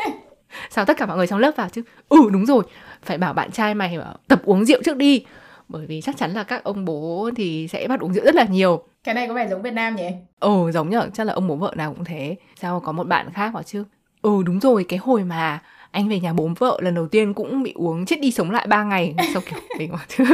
sao 0.71 0.85
tất 0.85 0.97
cả 0.97 1.07
mọi 1.07 1.17
người 1.17 1.27
trong 1.27 1.39
lớp 1.39 1.51
vào 1.57 1.69
chứ 1.69 1.83
ừ 2.09 2.19
đúng 2.33 2.47
rồi 2.47 2.65
phải 3.03 3.19
bảo 3.19 3.33
bạn 3.33 3.51
trai 3.51 3.75
mày 3.75 3.99
tập 4.29 4.43
uống 4.45 4.65
rượu 4.65 4.83
trước 4.85 4.97
đi 4.97 5.25
bởi 5.69 5.87
vì 5.87 6.01
chắc 6.01 6.17
chắn 6.17 6.33
là 6.33 6.45
các 6.45 6.65
ông 6.65 6.85
bố 6.85 7.31
thì 7.37 7.69
sẽ 7.69 7.87
bắt 7.89 8.01
uống 8.01 8.15
rượu 8.15 8.25
rất 8.25 8.35
là 8.35 8.45
nhiều 8.45 8.85
cái 9.05 9.15
này 9.15 9.29
có 9.29 9.35
vẻ 9.35 9.49
giống 9.49 9.63
Việt 9.63 9.75
Nam 9.75 9.97
nhỉ? 9.97 10.09
Ừ 10.41 10.71
giống 10.73 10.91
nhở, 10.91 11.09
chắc 11.15 11.27
là 11.27 11.33
ông 11.33 11.49
bố 11.49 11.57
vợ 11.57 11.73
nào 11.77 11.95
cũng 11.95 12.05
thế. 12.05 12.37
Sao 12.61 12.81
có 12.81 12.93
một 12.93 13.07
bạn 13.07 13.31
khác 13.33 13.55
bảo 13.55 13.63
chứ? 13.63 13.85
Ừ 14.23 14.43
đúng 14.47 14.61
rồi, 14.61 14.85
cái 14.89 14.99
hồi 14.99 15.25
mà 15.25 15.63
anh 15.91 16.09
về 16.09 16.21
nhà 16.21 16.33
bố 16.33 16.51
vợ 16.59 16.79
lần 16.83 16.95
đầu 16.95 17.09
tiên 17.09 17.35
cũng 17.35 17.63
bị 17.63 17.73
uống 17.77 18.07
chết 18.07 18.21
đi 18.21 18.31
sống 18.31 18.51
lại 18.51 18.67
3 18.67 18.85
ngày 18.85 19.15
sau 19.33 19.43
kiểu 19.43 19.59
mình 19.79 19.93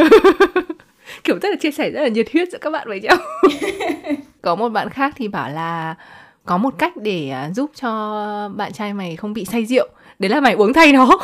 kiểu 1.25 1.39
rất 1.43 1.49
là 1.49 1.57
chia 1.57 1.71
sẻ 1.71 1.91
rất 1.91 2.03
là 2.03 2.09
nhiệt 2.09 2.27
huyết 2.33 2.49
giữa 2.53 2.59
các 2.59 2.71
bạn 2.71 2.89
với 2.89 3.01
nhau. 3.01 3.17
Có 4.43 4.55
một 4.55 4.69
bạn 4.69 4.91
khác 4.91 5.15
thì 5.17 5.29
bảo 5.29 5.51
là 5.51 5.95
có 6.45 6.59
một 6.59 6.75
cách 6.79 6.97
để 6.97 7.29
à, 7.31 7.51
giúp 7.51 7.71
cho 7.75 7.91
bạn 8.57 8.73
trai 8.73 8.95
mày 8.95 9.17
không 9.17 9.33
bị 9.33 9.45
say 9.45 9.65
rượu. 9.65 9.89
Đấy 10.19 10.31
là 10.31 10.41
mày 10.41 10.53
uống 10.53 10.73
thay 10.73 10.93
nó. 10.93 11.19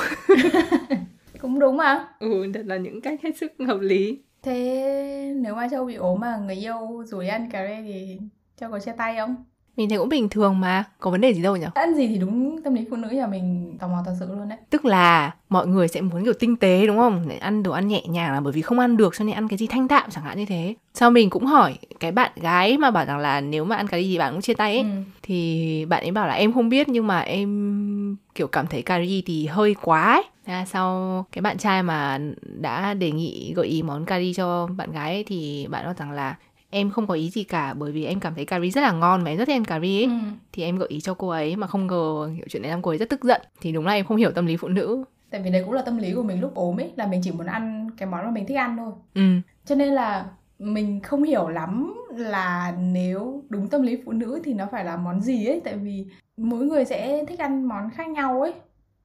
Cũng 1.40 1.58
đúng 1.58 1.76
mà. 1.76 2.08
Ừ 2.18 2.46
thật 2.54 2.62
là 2.64 2.76
những 2.76 3.00
cách 3.00 3.20
hết 3.22 3.36
sức 3.36 3.52
hợp 3.66 3.78
lý. 3.80 4.18
Thế 4.42 5.34
nếu 5.36 5.54
mà 5.54 5.68
châu 5.70 5.84
bị 5.84 5.94
ốm 5.94 6.20
mà 6.20 6.36
người 6.36 6.54
yêu 6.54 7.04
rủ 7.06 7.18
ăn 7.18 7.50
cà 7.50 7.66
rê 7.66 7.82
thì 7.82 8.18
châu 8.60 8.70
có 8.70 8.78
chia 8.78 8.92
tay 8.98 9.16
không 9.16 9.36
mình 9.80 9.88
thấy 9.88 9.98
cũng 9.98 10.08
bình 10.08 10.28
thường 10.28 10.60
mà 10.60 10.84
có 10.98 11.10
vấn 11.10 11.20
đề 11.20 11.34
gì 11.34 11.42
đâu 11.42 11.56
nhỉ? 11.56 11.66
Ăn 11.74 11.94
gì 11.94 12.06
thì 12.06 12.18
đúng 12.18 12.62
tâm 12.62 12.74
lý 12.74 12.84
phụ 12.90 12.96
nữ 12.96 13.08
nhà 13.08 13.26
mình 13.26 13.76
tò 13.78 13.88
mò 13.88 14.02
thật 14.06 14.14
sự 14.20 14.26
luôn 14.28 14.48
đấy. 14.48 14.58
Tức 14.70 14.84
là 14.84 15.34
mọi 15.48 15.66
người 15.66 15.88
sẽ 15.88 16.00
muốn 16.00 16.24
kiểu 16.24 16.32
tinh 16.32 16.56
tế 16.56 16.86
đúng 16.86 16.96
không? 16.96 17.24
Để 17.28 17.36
ăn 17.36 17.62
đồ 17.62 17.72
ăn 17.72 17.88
nhẹ 17.88 18.02
nhàng 18.06 18.32
là 18.32 18.40
bởi 18.40 18.52
vì 18.52 18.62
không 18.62 18.78
ăn 18.78 18.96
được 18.96 19.14
cho 19.16 19.24
nên 19.24 19.34
ăn 19.34 19.48
cái 19.48 19.58
gì 19.58 19.66
thanh 19.66 19.88
đạm 19.88 20.10
chẳng 20.10 20.24
hạn 20.24 20.38
như 20.38 20.44
thế. 20.44 20.74
Sau 20.94 21.10
mình 21.10 21.30
cũng 21.30 21.46
hỏi 21.46 21.78
cái 22.00 22.12
bạn 22.12 22.30
gái 22.36 22.78
mà 22.78 22.90
bảo 22.90 23.04
rằng 23.06 23.18
là 23.18 23.40
nếu 23.40 23.64
mà 23.64 23.76
ăn 23.76 23.86
cái 23.86 24.08
gì 24.08 24.18
bạn 24.18 24.32
cũng 24.32 24.40
chia 24.40 24.54
tay 24.54 24.76
ấy 24.76 24.82
ừ. 24.82 24.88
thì 25.22 25.84
bạn 25.84 26.02
ấy 26.02 26.10
bảo 26.10 26.26
là 26.28 26.34
em 26.34 26.52
không 26.52 26.68
biết 26.68 26.88
nhưng 26.88 27.06
mà 27.06 27.20
em 27.20 28.16
kiểu 28.34 28.46
cảm 28.46 28.66
thấy 28.66 28.82
cà 28.82 29.00
ri 29.00 29.22
thì 29.26 29.46
hơi 29.46 29.74
quá 29.82 30.12
ấy. 30.12 30.22
Thế 30.46 30.64
sau 30.66 31.24
cái 31.32 31.42
bạn 31.42 31.58
trai 31.58 31.82
mà 31.82 32.18
đã 32.42 32.94
đề 32.94 33.10
nghị 33.10 33.52
gợi 33.56 33.66
ý 33.66 33.82
món 33.82 34.04
cà 34.04 34.18
ri 34.20 34.34
cho 34.34 34.68
bạn 34.76 34.92
gái 34.92 35.12
ấy, 35.12 35.24
thì 35.24 35.66
bạn 35.70 35.84
nói 35.84 35.94
rằng 35.98 36.10
là 36.10 36.36
em 36.70 36.90
không 36.90 37.06
có 37.06 37.14
ý 37.14 37.30
gì 37.30 37.44
cả 37.44 37.74
bởi 37.74 37.92
vì 37.92 38.04
em 38.04 38.20
cảm 38.20 38.34
thấy 38.34 38.44
cà 38.44 38.60
ri 38.60 38.70
rất 38.70 38.80
là 38.80 38.92
ngon 38.92 39.24
mà 39.24 39.30
em 39.30 39.38
rất 39.38 39.44
thích 39.44 39.54
ăn 39.56 39.64
cà 39.64 39.80
ri 39.80 39.98
ấy. 39.98 40.04
Ừ. 40.04 40.10
thì 40.52 40.62
em 40.62 40.78
gợi 40.78 40.88
ý 40.88 41.00
cho 41.00 41.14
cô 41.14 41.28
ấy 41.28 41.56
mà 41.56 41.66
không 41.66 41.86
ngờ 41.86 42.30
hiểu 42.34 42.44
chuyện 42.48 42.62
này 42.62 42.70
làm 42.70 42.82
cô 42.82 42.90
ấy 42.90 42.98
rất 42.98 43.08
tức 43.08 43.24
giận. 43.24 43.40
Thì 43.60 43.72
đúng 43.72 43.86
là 43.86 43.92
em 43.92 44.06
không 44.06 44.16
hiểu 44.16 44.30
tâm 44.30 44.46
lý 44.46 44.56
phụ 44.56 44.68
nữ. 44.68 45.04
Tại 45.30 45.40
vì 45.42 45.50
đấy 45.50 45.62
cũng 45.64 45.74
là 45.74 45.82
tâm 45.82 45.98
lý 45.98 46.12
của 46.12 46.22
mình 46.22 46.40
lúc 46.40 46.54
ốm 46.54 46.80
ấy 46.80 46.92
là 46.96 47.06
mình 47.06 47.20
chỉ 47.24 47.32
muốn 47.32 47.46
ăn 47.46 47.90
cái 47.96 48.08
món 48.08 48.24
mà 48.24 48.30
mình 48.30 48.46
thích 48.46 48.56
ăn 48.56 48.76
thôi. 48.76 48.92
Ừ. 49.14 49.22
cho 49.64 49.74
nên 49.74 49.88
là 49.88 50.26
mình 50.58 51.00
không 51.00 51.22
hiểu 51.22 51.48
lắm 51.48 51.94
là 52.16 52.74
nếu 52.78 53.42
đúng 53.48 53.68
tâm 53.68 53.82
lý 53.82 53.98
phụ 54.04 54.12
nữ 54.12 54.40
thì 54.44 54.54
nó 54.54 54.66
phải 54.72 54.84
là 54.84 54.96
món 54.96 55.20
gì 55.20 55.46
ấy. 55.46 55.60
Tại 55.64 55.76
vì 55.76 56.06
mỗi 56.36 56.64
người 56.64 56.84
sẽ 56.84 57.24
thích 57.28 57.38
ăn 57.38 57.68
món 57.68 57.90
khác 57.90 58.08
nhau 58.08 58.42
ấy. 58.42 58.52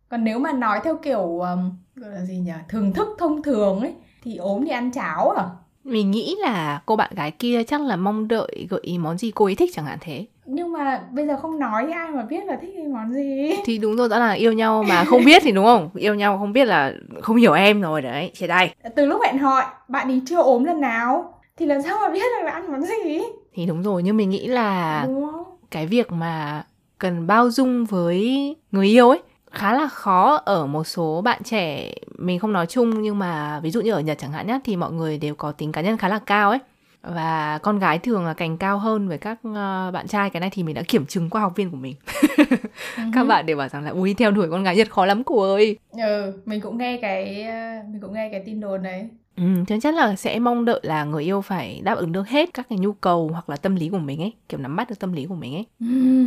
Còn 0.10 0.24
nếu 0.24 0.40
mà 0.40 0.54
nói 0.54 0.80
theo 0.84 0.98
kiểu 0.98 1.40
um, 1.40 1.72
gọi 1.96 2.12
là 2.12 2.26
gì 2.26 2.38
nhỉ? 2.38 2.52
Thưởng 2.70 2.94
thức 2.94 3.08
thông 3.20 3.44
thường 3.44 3.80
ấy 3.80 3.94
thì 4.24 4.36
ốm 4.38 4.66
thì 4.66 4.72
ăn 4.72 4.92
cháo 4.92 5.30
à 5.30 5.46
mình 5.86 6.12
nghĩ 6.12 6.36
là 6.40 6.82
cô 6.86 6.96
bạn 6.96 7.12
gái 7.16 7.32
kia 7.32 7.64
chắc 7.64 7.82
là 7.82 7.96
mong 7.96 8.28
đợi 8.28 8.68
gợi 8.70 8.80
ý 8.84 8.98
món 8.98 9.18
gì 9.18 9.32
cô 9.32 9.46
ấy 9.46 9.56
thích 9.56 9.70
chẳng 9.74 9.86
hạn 9.86 9.98
thế. 10.02 10.26
Nhưng 10.46 10.72
mà 10.72 11.02
bây 11.12 11.28
giờ 11.28 11.38
không 11.42 11.60
nói 11.60 11.92
ai 11.92 12.12
mà 12.12 12.24
biết 12.24 12.46
là 12.46 12.58
thích 12.62 12.72
cái 12.76 12.88
món 12.88 13.14
gì? 13.14 13.56
Thì 13.66 13.78
đúng 13.78 13.96
rồi 13.96 14.10
rõ 14.10 14.20
là 14.20 14.32
yêu 14.32 14.54
nhau 14.54 14.84
mà 14.84 15.04
không 15.04 15.26
biết 15.26 15.42
thì 15.46 15.52
đúng 15.52 15.66
không? 15.66 15.90
Yêu 15.96 16.16
nhau 16.16 16.38
không 16.38 16.54
biết 16.54 16.66
là 16.66 16.94
không 17.22 17.36
hiểu 17.36 17.54
em 17.54 17.82
rồi 17.82 18.02
đấy 18.02 18.32
chia 18.34 18.48
tay. 18.48 18.76
Từ 18.96 19.06
lúc 19.06 19.22
hẹn 19.26 19.38
hò 19.38 19.62
bạn 19.88 20.08
ấy 20.08 20.22
chưa 20.26 20.42
ốm 20.42 20.64
lần 20.64 20.82
nào 20.82 21.34
thì 21.58 21.66
làm 21.66 21.82
sao 21.82 21.98
mà 22.02 22.10
biết 22.10 22.26
được 22.40 22.46
là 22.46 22.52
ăn 22.52 22.72
món 22.72 22.82
gì? 22.82 23.20
Thì 23.54 23.66
đúng 23.66 23.84
rồi 23.84 24.04
nhưng 24.04 24.18
mình 24.18 24.30
nghĩ 24.30 24.48
là 24.48 25.08
cái 25.72 25.88
việc 25.88 26.12
mà 26.12 26.64
cần 27.00 27.28
bao 27.28 27.50
dung 27.50 27.86
với 27.86 28.56
người 28.72 28.88
yêu 28.88 29.10
ấy 29.10 29.20
khá 29.56 29.74
là 29.74 29.88
khó 29.88 30.42
ở 30.46 30.66
một 30.66 30.84
số 30.84 31.22
bạn 31.22 31.44
trẻ 31.44 31.94
mình 32.18 32.40
không 32.40 32.54
nói 32.54 32.66
chung 32.66 33.02
nhưng 33.02 33.20
mà 33.20 33.60
ví 33.60 33.72
dụ 33.72 33.82
như 33.82 33.92
ở 33.92 34.00
Nhật 34.00 34.18
chẳng 34.18 34.32
hạn 34.32 34.48
nhé 34.48 34.60
thì 34.64 34.76
mọi 34.76 34.92
người 34.92 35.18
đều 35.18 35.36
có 35.36 35.52
tính 35.52 35.72
cá 35.72 35.82
nhân 35.82 35.98
khá 35.98 36.08
là 36.08 36.20
cao 36.20 36.50
ấy. 36.50 36.60
Và 37.02 37.60
con 37.64 37.80
gái 37.80 38.00
thường 38.00 38.26
là 38.26 38.34
cành 38.34 38.58
cao 38.58 38.78
hơn 38.78 39.08
với 39.08 39.18
các 39.18 39.38
uh, 39.48 39.94
bạn 39.94 40.08
trai. 40.08 40.30
Cái 40.30 40.40
này 40.40 40.50
thì 40.54 40.64
mình 40.64 40.76
đã 40.76 40.82
kiểm 40.88 41.06
chứng 41.06 41.30
qua 41.30 41.42
học 41.42 41.54
viên 41.56 41.72
của 41.72 41.78
mình. 41.78 41.96
Các 42.98 43.22
ừ. 43.22 43.26
bạn 43.28 43.46
đều 43.46 43.58
bảo 43.58 43.70
rằng 43.70 43.84
là 43.84 43.90
ui 43.90 44.14
theo 44.14 44.32
đuổi 44.32 44.50
con 44.52 44.64
gái 44.64 44.76
Nhật 44.76 44.92
khó 44.92 45.06
lắm 45.06 45.24
cô 45.24 45.54
ơi. 45.54 45.78
Ừ 45.92 46.34
mình 46.46 46.62
cũng 46.62 46.78
nghe 46.78 47.00
cái 47.02 47.44
ờ, 47.44 47.84
mình 47.92 48.02
cũng 48.02 48.14
nghe 48.14 48.30
cái 48.32 48.44
tin 48.46 48.60
đồn 48.60 48.84
đấy 48.84 49.10
Ừ, 49.36 49.44
chắc 49.68 49.82
chắn 49.82 49.96
là 49.96 50.16
sẽ 50.16 50.40
mong 50.40 50.66
đợi 50.66 50.80
là 50.84 51.04
người 51.04 51.24
yêu 51.24 51.42
phải 51.42 51.82
đáp 51.84 51.96
ứng 51.98 52.12
được 52.12 52.28
hết 52.28 52.54
các 52.54 52.70
cái 52.70 52.80
nhu 52.80 52.94
cầu 52.94 53.30
hoặc 53.34 53.50
là 53.50 53.56
tâm 53.56 53.76
lý 53.76 53.90
của 53.90 53.98
mình 53.98 54.22
ấy, 54.22 54.34
kiểu 54.50 54.60
nắm 54.60 54.76
bắt 54.76 54.90
được 54.90 55.00
tâm 55.00 55.14
lý 55.14 55.26
của 55.26 55.36
mình 55.36 55.54
ấy. 55.54 55.66
Ừ, 55.80 56.26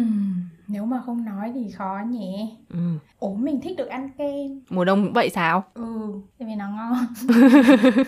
nếu 0.68 0.84
mà 0.86 1.02
không 1.06 1.24
nói 1.24 1.52
thì 1.54 1.70
khó 1.70 1.98
nhỉ. 2.10 2.36
Ừ. 2.70 2.78
Ủa 3.18 3.34
mình 3.34 3.60
thích 3.60 3.76
được 3.76 3.88
ăn 3.88 4.10
kem. 4.18 4.60
Mùa 4.70 4.84
đông 4.84 5.04
cũng 5.04 5.12
vậy 5.12 5.30
sao? 5.30 5.64
Ừ, 5.74 6.12
tại 6.38 6.48
vì 6.48 6.54
nó 6.54 6.68
ngon. 6.68 7.06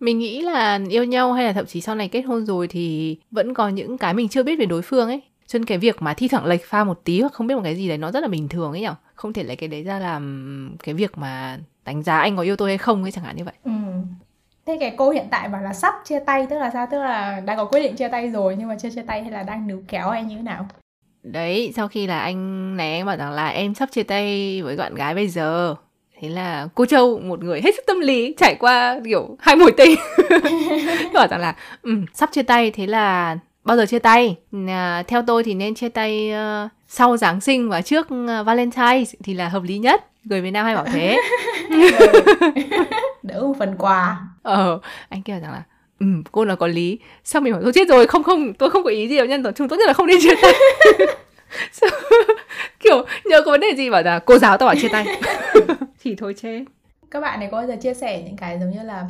mình 0.00 0.18
nghĩ 0.18 0.42
là 0.42 0.80
yêu 0.88 1.04
nhau 1.04 1.32
hay 1.32 1.44
là 1.44 1.52
thậm 1.52 1.66
chí 1.66 1.80
sau 1.80 1.94
này 1.94 2.08
kết 2.08 2.22
hôn 2.22 2.46
rồi 2.46 2.68
thì 2.68 3.16
vẫn 3.30 3.54
có 3.54 3.68
những 3.68 3.98
cái 3.98 4.14
mình 4.14 4.28
chưa 4.28 4.42
biết 4.42 4.58
về 4.58 4.66
đối 4.66 4.82
phương 4.82 5.08
ấy 5.08 5.22
cho 5.46 5.58
nên 5.58 5.66
cái 5.66 5.78
việc 5.78 6.02
mà 6.02 6.14
thi 6.14 6.28
thoảng 6.28 6.44
lệch 6.46 6.64
pha 6.66 6.84
một 6.84 7.00
tí 7.04 7.20
hoặc 7.20 7.32
không 7.32 7.46
biết 7.46 7.54
một 7.54 7.60
cái 7.64 7.74
gì 7.76 7.88
đấy 7.88 7.98
nó 7.98 8.10
rất 8.12 8.20
là 8.20 8.28
bình 8.28 8.48
thường 8.48 8.72
ấy 8.72 8.80
nhở 8.80 8.94
không 9.14 9.32
thể 9.32 9.42
lấy 9.42 9.56
cái 9.56 9.68
đấy 9.68 9.82
ra 9.82 9.98
làm 9.98 10.76
cái 10.82 10.94
việc 10.94 11.18
mà 11.18 11.58
đánh 11.86 12.02
giá 12.02 12.18
anh 12.18 12.36
có 12.36 12.42
yêu 12.42 12.56
tôi 12.56 12.68
hay 12.68 12.78
không 12.78 13.02
ấy 13.02 13.12
chẳng 13.12 13.24
hạn 13.24 13.36
như 13.36 13.44
vậy. 13.44 13.54
Ừ. 13.64 13.70
thế 14.66 14.76
cái 14.80 14.94
cô 14.96 15.10
hiện 15.10 15.26
tại 15.30 15.48
bảo 15.48 15.62
là 15.62 15.72
sắp 15.72 15.94
chia 16.04 16.20
tay 16.20 16.46
tức 16.50 16.58
là 16.58 16.70
sao? 16.70 16.86
Tức 16.90 16.98
là 16.98 17.40
đang 17.40 17.56
có 17.56 17.64
quyết 17.64 17.80
định 17.80 17.96
chia 17.96 18.08
tay 18.08 18.30
rồi 18.30 18.56
nhưng 18.58 18.68
mà 18.68 18.76
chưa 18.78 18.90
chia 18.90 19.02
tay 19.02 19.22
hay 19.22 19.30
là 19.30 19.42
đang 19.42 19.66
níu 19.66 19.82
kéo 19.88 20.10
hay 20.10 20.22
như 20.22 20.36
thế 20.36 20.42
nào? 20.42 20.68
Đấy 21.22 21.72
sau 21.76 21.88
khi 21.88 22.06
là 22.06 22.18
anh 22.18 22.76
này 22.76 22.92
anh 22.92 23.06
bảo 23.06 23.16
rằng 23.16 23.30
là 23.30 23.48
em 23.48 23.74
sắp 23.74 23.88
chia 23.92 24.02
tay 24.02 24.62
với 24.62 24.76
bạn 24.76 24.94
gái 24.94 25.14
bây 25.14 25.28
giờ. 25.28 25.74
Thế 26.20 26.28
là 26.28 26.68
cô 26.74 26.86
châu 26.86 27.18
một 27.18 27.42
người 27.42 27.60
hết 27.60 27.74
sức 27.74 27.84
tâm 27.86 28.00
lý 28.00 28.34
trải 28.38 28.54
qua 28.54 29.00
kiểu 29.04 29.36
hai 29.40 29.56
mối 29.56 29.72
tình 29.76 29.98
bảo 31.14 31.26
rằng 31.30 31.40
là 31.40 31.56
um, 31.82 32.04
sắp 32.14 32.30
chia 32.32 32.42
tay 32.42 32.70
thế 32.70 32.86
là 32.86 33.38
bao 33.64 33.76
giờ 33.76 33.86
chia 33.86 33.98
tay? 33.98 34.36
À, 34.68 35.02
theo 35.08 35.22
tôi 35.22 35.44
thì 35.44 35.54
nên 35.54 35.74
chia 35.74 35.88
tay 35.88 36.32
uh, 36.32 36.70
sau 36.88 37.16
giáng 37.16 37.40
sinh 37.40 37.68
và 37.68 37.82
trước 37.82 38.06
uh, 38.06 38.46
valentine 38.46 39.04
thì 39.24 39.34
là 39.34 39.48
hợp 39.48 39.62
lý 39.62 39.78
nhất 39.78 40.04
người 40.28 40.40
việt 40.40 40.50
nam 40.50 40.64
hay 40.64 40.74
bảo 40.74 40.84
thế. 40.84 41.20
Đỡ 43.22 43.40
một 43.40 43.54
phần 43.58 43.76
quà. 43.78 44.20
Ờ 44.42 44.80
anh 45.08 45.22
kêu 45.22 45.40
rằng 45.40 45.52
là 45.52 45.62
ừ 46.00 46.06
cô 46.32 46.44
là 46.44 46.54
có 46.54 46.66
lý. 46.66 46.98
Sao 47.24 47.42
mình 47.42 47.52
bảo 47.52 47.62
tôi 47.62 47.72
chết 47.72 47.88
rồi 47.88 48.06
không 48.06 48.22
không 48.22 48.54
tôi 48.54 48.70
không 48.70 48.84
có 48.84 48.90
ý 48.90 49.08
gì 49.08 49.16
đâu 49.16 49.26
nhân 49.26 49.44
chúng 49.54 49.68
tốt 49.68 49.76
nhất 49.76 49.86
là 49.86 49.92
không 49.92 50.06
nên 50.06 50.20
chia 50.20 50.34
tay. 50.42 50.52
Kiểu 52.80 53.04
nhớ 53.24 53.42
có 53.42 53.50
vấn 53.50 53.60
đề 53.60 53.74
gì 53.76 53.90
bảo 53.90 54.02
là 54.02 54.18
cô 54.18 54.38
giáo 54.38 54.58
tao 54.58 54.66
bảo 54.66 54.76
chia 54.76 54.88
tay. 54.88 55.06
Thì 56.00 56.14
thôi 56.14 56.34
chết 56.36 56.64
các 57.10 57.20
bạn 57.20 57.40
này 57.40 57.48
có 57.52 57.58
bao 57.58 57.66
giờ 57.66 57.76
chia 57.76 57.94
sẻ 57.94 58.22
những 58.22 58.36
cái 58.36 58.58
giống 58.60 58.70
như 58.70 58.82
là 58.82 59.06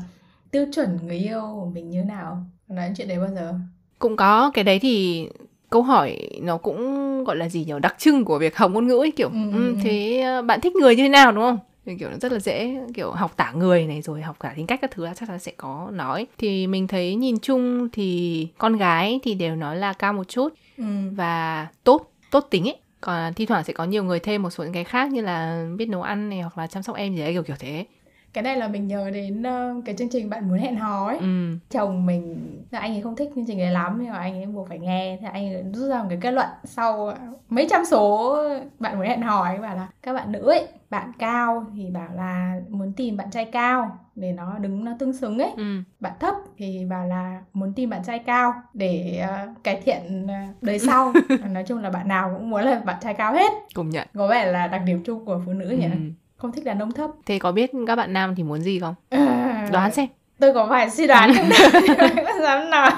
tiêu 0.50 0.66
chuẩn 0.74 0.98
người 1.02 1.18
yêu 1.18 1.40
của 1.40 1.66
mình 1.66 1.90
như 1.90 2.02
nào? 2.02 2.44
Nói 2.68 2.92
chuyện 2.96 3.08
đấy 3.08 3.18
bao 3.18 3.28
giờ? 3.34 3.54
Cũng 3.98 4.16
có 4.16 4.50
cái 4.54 4.64
đấy 4.64 4.78
thì 4.78 5.28
câu 5.76 5.82
hỏi 5.82 6.18
nó 6.42 6.56
cũng 6.56 7.24
gọi 7.24 7.36
là 7.36 7.48
gì 7.48 7.64
nhỉ 7.64 7.72
đặc 7.82 7.94
trưng 7.98 8.24
của 8.24 8.38
việc 8.38 8.56
học 8.56 8.70
ngôn 8.70 8.86
ngữ 8.86 8.98
ấy 8.98 9.10
kiểu 9.10 9.28
ừ, 9.28 9.52
ừ, 9.52 9.76
thế 9.82 10.20
ờ, 10.20 10.42
bạn 10.42 10.60
thích 10.60 10.76
người 10.76 10.96
như 10.96 11.02
thế 11.02 11.08
nào 11.08 11.32
đúng 11.32 11.44
không? 11.44 11.58
Kiểu 11.98 12.10
nó 12.10 12.16
rất 12.20 12.32
là 12.32 12.38
dễ 12.38 12.76
kiểu 12.94 13.10
học 13.10 13.36
tả 13.36 13.52
người 13.52 13.86
này 13.86 14.02
rồi 14.02 14.22
học 14.22 14.36
cả 14.40 14.52
tính 14.56 14.66
cách 14.66 14.78
các 14.82 14.90
thứ 14.90 15.04
là 15.04 15.14
chắc 15.14 15.30
là 15.30 15.38
sẽ 15.38 15.52
có 15.56 15.88
nói. 15.92 16.26
Thì 16.38 16.66
mình 16.66 16.86
thấy 16.86 17.14
nhìn 17.14 17.38
chung 17.38 17.88
thì 17.92 18.48
con 18.58 18.76
gái 18.76 19.20
thì 19.22 19.34
đều 19.34 19.56
nói 19.56 19.76
là 19.76 19.92
cao 19.92 20.12
một 20.12 20.28
chút 20.28 20.54
ừ. 20.78 20.84
và 21.12 21.66
tốt 21.84 22.12
tốt 22.30 22.46
tính 22.50 22.68
ấy. 22.68 22.76
Còn 23.00 23.34
thi 23.34 23.46
thoảng 23.46 23.64
sẽ 23.64 23.72
có 23.72 23.84
nhiều 23.84 24.04
người 24.04 24.20
thêm 24.20 24.42
một 24.42 24.50
số 24.50 24.64
những 24.64 24.72
cái 24.72 24.84
khác 24.84 25.10
như 25.10 25.20
là 25.20 25.66
biết 25.76 25.88
nấu 25.88 26.02
ăn 26.02 26.28
này 26.28 26.40
hoặc 26.40 26.58
là 26.58 26.66
chăm 26.66 26.82
sóc 26.82 26.96
em 26.96 27.14
gì 27.14 27.20
đấy 27.20 27.32
kiểu 27.32 27.42
kiểu 27.42 27.56
thế 27.58 27.86
cái 28.32 28.42
này 28.42 28.56
là 28.56 28.68
mình 28.68 28.86
nhớ 28.86 29.10
đến 29.10 29.42
uh, 29.42 29.84
cái 29.84 29.94
chương 29.98 30.08
trình 30.08 30.30
bạn 30.30 30.48
muốn 30.48 30.58
hẹn 30.58 30.76
hò 30.76 31.06
ấy. 31.06 31.18
Ừ. 31.18 31.56
chồng 31.70 32.06
mình 32.06 32.36
anh 32.70 32.92
ấy 32.94 33.02
không 33.02 33.16
thích 33.16 33.30
chương 33.34 33.46
trình 33.46 33.58
đấy 33.58 33.70
lắm 33.70 33.98
nhưng 34.02 34.12
mà 34.12 34.18
anh 34.18 34.34
ấy 34.34 34.46
buộc 34.46 34.68
phải 34.68 34.78
nghe. 34.78 35.18
Thì 35.20 35.26
anh 35.32 35.54
ấy 35.54 35.64
rút 35.74 35.90
ra 35.90 36.02
một 36.02 36.06
cái 36.08 36.18
kết 36.20 36.30
luận 36.30 36.48
sau 36.64 37.14
mấy 37.48 37.66
trăm 37.70 37.84
số 37.84 38.36
bạn 38.78 38.98
muốn 38.98 39.06
hẹn 39.06 39.22
hò 39.22 39.44
ấy 39.44 39.58
bảo 39.58 39.76
là 39.76 39.88
các 40.02 40.12
bạn 40.12 40.32
nữ 40.32 40.50
ấy 40.50 40.68
bạn 40.90 41.12
cao 41.18 41.66
thì 41.74 41.90
bảo 41.90 42.08
là 42.14 42.60
muốn 42.68 42.92
tìm 42.92 43.16
bạn 43.16 43.30
trai 43.30 43.44
cao 43.44 43.98
để 44.14 44.32
nó 44.32 44.58
đứng 44.58 44.84
nó 44.84 44.92
tương 44.98 45.12
xứng 45.12 45.38
ấy. 45.38 45.50
Ừ. 45.56 45.82
bạn 46.00 46.12
thấp 46.20 46.34
thì 46.56 46.84
bảo 46.90 47.06
là 47.06 47.40
muốn 47.52 47.72
tìm 47.72 47.90
bạn 47.90 48.04
trai 48.04 48.18
cao 48.18 48.52
để 48.74 49.24
uh, 49.24 49.64
cải 49.64 49.80
thiện 49.84 50.24
uh, 50.24 50.62
đời 50.62 50.78
sau. 50.78 51.12
Nói 51.50 51.64
chung 51.66 51.82
là 51.82 51.90
bạn 51.90 52.08
nào 52.08 52.30
cũng 52.34 52.50
muốn 52.50 52.62
là 52.62 52.80
bạn 52.84 52.96
trai 53.02 53.14
cao 53.14 53.32
hết. 53.32 53.52
Công 53.74 53.90
nhận. 53.90 54.08
Có 54.14 54.28
vẻ 54.28 54.46
là 54.52 54.66
đặc 54.66 54.82
điểm 54.86 55.02
chung 55.04 55.24
của 55.24 55.40
phụ 55.46 55.52
nữ 55.52 55.68
nhỉ? 55.68 55.84
Ừ 55.84 55.98
không 56.36 56.52
thích 56.52 56.64
đàn 56.64 56.78
ông 56.78 56.92
thấp. 56.92 57.10
Thế 57.26 57.38
có 57.38 57.52
biết 57.52 57.70
các 57.86 57.96
bạn 57.96 58.12
nam 58.12 58.34
thì 58.34 58.42
muốn 58.42 58.60
gì 58.60 58.80
không? 58.80 58.94
À, 59.08 59.68
đoán 59.72 59.92
xem. 59.92 60.06
tôi 60.40 60.54
có 60.54 60.66
phải 60.70 60.90
suy 60.90 61.06
đoán. 61.06 61.34
Không 61.34 61.50
không 62.26 62.42
dám 62.42 62.70
nói. 62.70 62.90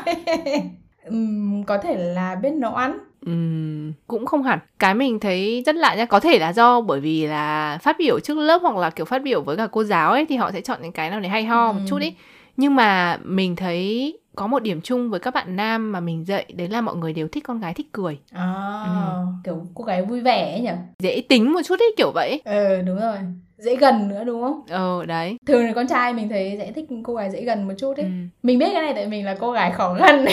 Uhm, 1.09 1.64
có 1.64 1.78
thể 1.78 1.97
là 1.97 2.35
biết 2.35 2.50
nấu 2.50 2.75
ăn. 2.75 2.99
Uhm, 3.30 3.92
cũng 4.07 4.26
không 4.26 4.42
hẳn. 4.42 4.59
Cái 4.78 4.95
mình 4.95 5.21
thấy 5.21 5.62
rất 5.66 5.75
lạ 5.75 5.95
nha 5.95 6.04
có 6.04 6.21
thể 6.21 6.38
là 6.38 6.52
do 6.52 6.80
bởi 6.80 7.00
vì 7.00 7.26
là 7.26 7.78
phát 7.83 7.97
biểu 7.99 8.21
trước 8.21 8.38
lớp 8.38 8.62
hoặc 8.62 8.76
là 8.76 8.90
kiểu 8.90 9.07
phát 9.07 9.23
biểu 9.23 9.42
với 9.42 9.57
cả 9.57 9.68
cô 9.73 9.85
giáo 9.85 10.12
ấy 10.12 10.26
thì 10.28 10.37
họ 10.37 10.52
sẽ 10.52 10.61
chọn 10.61 10.83
những 10.83 10.92
cái 10.92 11.11
nào 11.11 11.21
để 11.21 11.28
hay 11.28 11.45
ho 11.45 11.68
uhm. 11.68 11.76
một 11.76 11.83
chút 11.88 11.99
ấy 12.00 12.14
nhưng 12.57 12.76
mà 12.76 13.18
mình 13.25 13.57
thấy 13.57 14.18
có 14.38 14.47
một 14.47 14.62
điểm 14.62 14.80
chung 14.80 15.11
với 15.11 15.21
các 15.21 15.35
bạn 15.35 15.57
nam 15.57 15.92
mà 15.92 16.00
mình 16.00 16.25
dạy 16.25 16.45
đấy 16.54 16.68
là 16.68 16.80
mọi 16.80 16.97
người 16.97 17.12
đều 17.12 17.28
thích 17.28 17.45
con 17.47 17.61
gái 17.61 17.75
thích 17.75 17.87
cười. 17.92 18.18
À, 18.33 18.52
ừ. 18.85 19.26
kiểu 19.45 19.66
cô 19.75 19.85
gái 19.85 20.02
vui 20.02 20.21
vẻ 20.21 20.52
ấy 20.52 20.61
nhỉ? 20.61 20.71
Dễ 20.99 21.23
tính 21.28 21.52
một 21.52 21.61
chút 21.64 21.78
ấy 21.78 21.95
kiểu 21.97 22.12
vậy. 22.14 22.42
Ừ 22.45 22.83
đúng 22.87 23.00
rồi. 23.00 23.16
Dễ 23.59 23.76
gần 23.76 24.09
nữa 24.09 24.25
đúng 24.25 24.42
không? 24.42 24.61
Ờ 24.68 25.04
đấy. 25.07 25.37
Thường 25.47 25.66
là 25.66 25.73
con 25.73 25.87
trai 25.87 26.12
mình 26.12 26.28
thấy 26.28 26.57
sẽ 26.59 26.73
thích 26.73 26.87
cô 27.04 27.14
gái 27.14 27.30
dễ 27.30 27.45
gần 27.45 27.68
một 27.68 27.75
chút 27.78 27.97
ấy. 27.97 28.04
Ừ. 28.04 28.11
mình 28.42 28.59
biết 28.59 28.68
cái 28.73 28.83
này 28.83 28.92
tại 28.95 29.07
mình 29.07 29.25
là 29.25 29.37
cô 29.40 29.52
gái 29.52 29.73
khó 29.73 29.95
gần. 29.95 30.26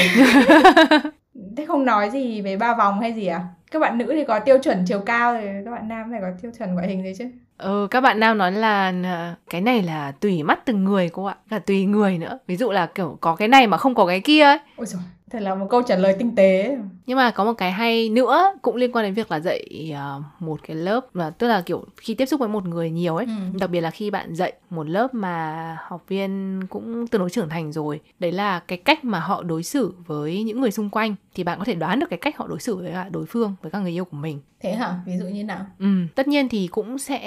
Thế 1.57 1.65
không 1.65 1.85
nói 1.85 2.09
gì 2.09 2.41
về 2.41 2.57
ba 2.57 2.75
vòng 2.75 2.99
hay 2.99 3.13
gì 3.13 3.27
à? 3.27 3.47
Các 3.71 3.79
bạn 3.79 3.97
nữ 3.97 4.11
thì 4.15 4.23
có 4.23 4.39
tiêu 4.39 4.57
chuẩn 4.63 4.83
chiều 4.87 4.99
cao 4.99 5.37
thì 5.41 5.47
các 5.65 5.71
bạn 5.71 5.87
nam 5.87 6.07
phải 6.11 6.21
có 6.21 6.27
tiêu 6.41 6.51
chuẩn 6.57 6.73
ngoại 6.73 6.87
hình 6.87 7.03
gì 7.03 7.13
chứ 7.17 7.25
Ừ, 7.57 7.87
các 7.91 8.01
bạn 8.01 8.19
nam 8.19 8.37
nói 8.37 8.51
là 8.51 8.93
ờ, 9.03 9.33
cái 9.49 9.61
này 9.61 9.83
là 9.83 10.11
tùy 10.11 10.43
mắt 10.43 10.65
từng 10.65 10.83
người 10.83 11.09
cô 11.09 11.25
ạ, 11.25 11.35
cả 11.49 11.59
tùy 11.59 11.85
người 11.85 12.17
nữa. 12.17 12.39
Ví 12.47 12.55
dụ 12.55 12.71
là 12.71 12.85
kiểu 12.85 13.17
có 13.21 13.35
cái 13.35 13.47
này 13.47 13.67
mà 13.67 13.77
không 13.77 13.95
có 13.95 14.05
cái 14.05 14.19
kia 14.19 14.43
ấy. 14.43 14.59
Ôi 14.75 14.85
dồi, 14.85 15.01
thật 15.31 15.41
là 15.41 15.55
một 15.55 15.67
câu 15.69 15.81
trả 15.81 15.95
lời 15.95 16.15
tinh 16.19 16.35
tế. 16.35 16.77
Nhưng 17.05 17.17
mà 17.17 17.31
có 17.31 17.45
một 17.45 17.53
cái 17.53 17.71
hay 17.71 18.09
nữa 18.09 18.53
cũng 18.61 18.75
liên 18.75 18.91
quan 18.91 19.05
đến 19.05 19.13
việc 19.13 19.31
là 19.31 19.39
dạy 19.39 19.93
uh, 20.17 20.23
một 20.39 20.59
cái 20.67 20.75
lớp 20.75 21.15
là 21.15 21.29
tức 21.29 21.47
là 21.47 21.61
kiểu 21.61 21.85
khi 21.97 22.13
tiếp 22.13 22.25
xúc 22.25 22.39
với 22.39 22.49
một 22.49 22.65
người 22.65 22.89
nhiều 22.89 23.15
ấy, 23.15 23.25
ừ. 23.25 23.59
đặc 23.59 23.69
biệt 23.69 23.81
là 23.81 23.91
khi 23.91 24.11
bạn 24.11 24.35
dạy 24.35 24.53
một 24.69 24.89
lớp 24.89 25.13
mà 25.13 25.77
học 25.87 26.03
viên 26.07 26.59
cũng 26.69 27.07
tương 27.07 27.19
đối 27.19 27.29
trưởng 27.29 27.49
thành 27.49 27.71
rồi, 27.71 27.99
đấy 28.19 28.31
là 28.31 28.59
cái 28.59 28.77
cách 28.77 29.05
mà 29.05 29.19
họ 29.19 29.43
đối 29.43 29.63
xử 29.63 29.93
với 30.05 30.43
những 30.43 30.61
người 30.61 30.71
xung 30.71 30.89
quanh 30.89 31.15
thì 31.33 31.43
bạn 31.43 31.59
có 31.59 31.65
thể 31.65 31.75
đoán 31.75 31.99
được 31.99 32.07
cái 32.09 32.19
cách 32.19 32.37
họ 32.37 32.47
đối 32.47 32.59
xử 32.59 32.75
với 32.75 32.93
đối 33.11 33.25
phương, 33.25 33.55
với 33.61 33.71
các 33.71 33.79
người 33.79 33.91
yêu 33.91 34.05
của 34.05 34.17
mình 34.17 34.39
thế 34.65 34.75
hả 34.75 34.95
ví 35.05 35.17
dụ 35.17 35.25
như 35.25 35.43
nào 35.43 35.65
ừ 35.79 35.87
tất 36.15 36.27
nhiên 36.27 36.49
thì 36.49 36.67
cũng 36.67 36.97
sẽ 36.97 37.19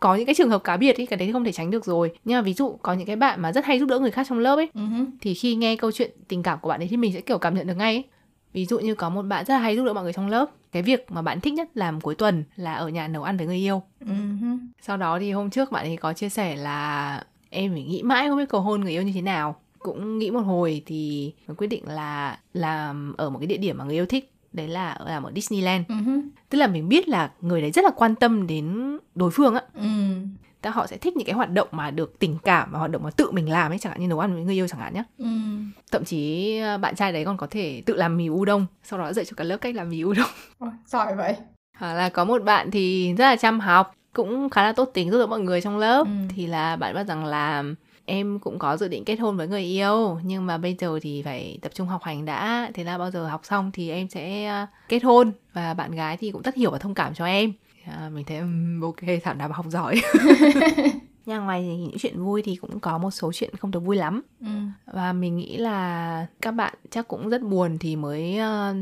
có 0.00 0.14
những 0.14 0.26
cái 0.26 0.34
trường 0.34 0.50
hợp 0.50 0.64
cá 0.64 0.76
biệt 0.76 0.96
ấy 0.96 1.06
cái 1.06 1.16
đấy 1.16 1.32
không 1.32 1.44
thể 1.44 1.52
tránh 1.52 1.70
được 1.70 1.84
rồi 1.84 2.12
nhưng 2.24 2.38
mà 2.38 2.42
ví 2.42 2.54
dụ 2.54 2.78
có 2.82 2.92
những 2.92 3.06
cái 3.06 3.16
bạn 3.16 3.42
mà 3.42 3.52
rất 3.52 3.64
hay 3.64 3.78
giúp 3.78 3.88
đỡ 3.88 3.98
người 3.98 4.10
khác 4.10 4.26
trong 4.28 4.38
lớp 4.38 4.56
ấy 4.56 4.68
uh-huh. 4.74 5.06
thì 5.20 5.34
khi 5.34 5.54
nghe 5.54 5.76
câu 5.76 5.92
chuyện 5.92 6.10
tình 6.28 6.42
cảm 6.42 6.58
của 6.62 6.68
bạn 6.68 6.80
ấy 6.80 6.88
thì 6.88 6.96
mình 6.96 7.12
sẽ 7.12 7.20
kiểu 7.20 7.38
cảm 7.38 7.54
nhận 7.54 7.66
được 7.66 7.74
ngay 7.74 7.94
ấy. 7.94 8.04
ví 8.52 8.66
dụ 8.66 8.78
như 8.78 8.94
có 8.94 9.10
một 9.10 9.22
bạn 9.22 9.44
rất 9.44 9.54
là 9.54 9.60
hay 9.60 9.76
giúp 9.76 9.84
đỡ 9.84 9.92
mọi 9.92 10.04
người 10.04 10.12
trong 10.12 10.28
lớp 10.28 10.50
cái 10.72 10.82
việc 10.82 11.10
mà 11.10 11.22
bạn 11.22 11.40
thích 11.40 11.54
nhất 11.54 11.68
làm 11.74 12.00
cuối 12.00 12.14
tuần 12.14 12.44
là 12.56 12.74
ở 12.74 12.88
nhà 12.88 13.08
nấu 13.08 13.22
ăn 13.22 13.36
với 13.36 13.46
người 13.46 13.56
yêu 13.56 13.82
uh-huh. 14.00 14.58
sau 14.82 14.96
đó 14.96 15.18
thì 15.18 15.32
hôm 15.32 15.50
trước 15.50 15.72
bạn 15.72 15.86
ấy 15.86 15.96
có 15.96 16.12
chia 16.12 16.28
sẻ 16.28 16.56
là 16.56 17.22
em 17.50 17.72
phải 17.72 17.82
nghĩ 17.82 18.02
mãi 18.02 18.28
không 18.28 18.38
biết 18.38 18.48
cầu 18.48 18.60
hôn 18.60 18.80
người 18.80 18.92
yêu 18.92 19.02
như 19.02 19.12
thế 19.14 19.22
nào 19.22 19.56
cũng 19.78 20.18
nghĩ 20.18 20.30
một 20.30 20.40
hồi 20.40 20.82
thì 20.86 21.32
quyết 21.56 21.66
định 21.66 21.88
là 21.88 22.38
làm 22.52 23.14
ở 23.16 23.30
một 23.30 23.38
cái 23.38 23.46
địa 23.46 23.56
điểm 23.56 23.78
mà 23.78 23.84
người 23.84 23.94
yêu 23.94 24.06
thích 24.06 24.32
đấy 24.56 24.68
là 24.68 24.98
làm 25.06 25.22
ở 25.22 25.32
Disneyland 25.34 25.86
uh-huh. 25.86 26.28
tức 26.50 26.58
là 26.58 26.66
mình 26.66 26.88
biết 26.88 27.08
là 27.08 27.30
người 27.40 27.60
đấy 27.60 27.70
rất 27.70 27.84
là 27.84 27.90
quan 27.96 28.14
tâm 28.14 28.46
đến 28.46 28.96
đối 29.14 29.30
phương 29.30 29.54
á 29.54 29.62
uh-huh. 29.80 30.26
ta 30.60 30.70
họ 30.70 30.86
sẽ 30.86 30.96
thích 30.96 31.16
những 31.16 31.26
cái 31.26 31.34
hoạt 31.34 31.50
động 31.50 31.68
mà 31.70 31.90
được 31.90 32.18
tình 32.18 32.38
cảm 32.44 32.72
và 32.72 32.78
hoạt 32.78 32.90
động 32.90 33.02
mà 33.02 33.10
tự 33.10 33.30
mình 33.30 33.50
làm 33.50 33.72
ấy 33.72 33.78
chẳng 33.78 33.92
hạn 33.92 34.00
như 34.00 34.08
nấu 34.08 34.20
ăn 34.20 34.34
với 34.34 34.42
người 34.42 34.54
yêu 34.54 34.68
chẳng 34.68 34.80
hạn 34.80 34.94
nhé 34.94 35.02
uh-huh. 35.18 35.64
thậm 35.90 36.04
chí 36.04 36.56
ờ, 36.58 36.78
bạn 36.78 36.96
trai 36.96 37.12
đấy 37.12 37.24
còn 37.24 37.36
có 37.36 37.46
thể 37.50 37.82
tự 37.86 37.94
làm 37.96 38.16
mì 38.16 38.28
udon 38.28 38.66
sau 38.82 38.98
đó 38.98 39.12
dạy 39.12 39.24
cho 39.24 39.34
cả 39.36 39.44
lớp 39.44 39.56
cách 39.56 39.74
làm 39.74 39.90
mì 39.90 40.04
udon 40.04 40.26
Ôi, 40.58 40.70
giỏi 40.86 41.16
vậy 41.16 41.36
hoặc 41.78 41.94
là 41.94 42.08
có 42.08 42.24
một 42.24 42.42
bạn 42.42 42.70
thì 42.70 43.14
rất 43.18 43.24
là 43.24 43.36
chăm 43.36 43.60
học 43.60 43.94
cũng 44.12 44.50
khá 44.50 44.62
là 44.62 44.72
tốt 44.72 44.90
tính 44.94 45.10
giúp 45.10 45.18
đỡ 45.18 45.26
mọi 45.26 45.40
người 45.40 45.60
trong 45.60 45.78
lớp 45.78 46.04
ừ. 46.06 46.12
thì 46.36 46.46
là 46.46 46.76
bạn 46.76 46.94
bắt 46.94 47.06
rằng 47.06 47.24
là 47.24 47.64
em 48.06 48.38
cũng 48.38 48.58
có 48.58 48.76
dự 48.76 48.88
định 48.88 49.04
kết 49.04 49.16
hôn 49.16 49.36
với 49.36 49.48
người 49.48 49.62
yêu 49.62 50.18
nhưng 50.24 50.46
mà 50.46 50.58
bây 50.58 50.76
giờ 50.78 50.98
thì 51.02 51.22
phải 51.22 51.58
tập 51.62 51.72
trung 51.74 51.88
học 51.88 52.02
hành 52.02 52.24
đã. 52.24 52.70
Thế 52.74 52.84
là 52.84 52.98
bao 52.98 53.10
giờ 53.10 53.26
học 53.26 53.40
xong 53.44 53.70
thì 53.72 53.90
em 53.90 54.08
sẽ 54.08 54.46
ờ, 54.46 54.66
kết 54.88 55.04
hôn. 55.04 55.32
Và 55.52 55.74
bạn 55.74 55.92
gái 55.92 56.16
thì 56.16 56.30
cũng 56.30 56.42
rất 56.42 56.54
hiểu 56.54 56.70
và 56.70 56.78
thông 56.78 56.94
cảm 56.94 57.14
cho 57.14 57.26
em. 57.26 57.52
À, 57.84 58.10
mình 58.14 58.24
thấy 58.24 58.38
um, 58.38 58.80
ok 58.80 59.20
thảo 59.22 59.34
nào 59.34 59.48
học 59.52 59.66
giỏi. 59.68 59.94
Nhưng 61.26 61.44
ngoài 61.44 61.64
những 61.64 61.98
chuyện 61.98 62.24
vui 62.24 62.42
thì 62.42 62.56
cũng 62.56 62.80
có 62.80 62.98
một 62.98 63.10
số 63.10 63.32
chuyện 63.32 63.56
không 63.56 63.70
được 63.70 63.80
vui 63.80 63.96
lắm. 63.96 64.22
Ừ. 64.40 64.46
và 64.86 65.12
mình 65.12 65.36
nghĩ 65.36 65.56
là 65.56 66.26
các 66.40 66.50
bạn 66.50 66.74
chắc 66.90 67.08
cũng 67.08 67.28
rất 67.28 67.42
buồn 67.42 67.78
thì 67.78 67.96
mới 67.96 68.38
uh, 68.38 68.76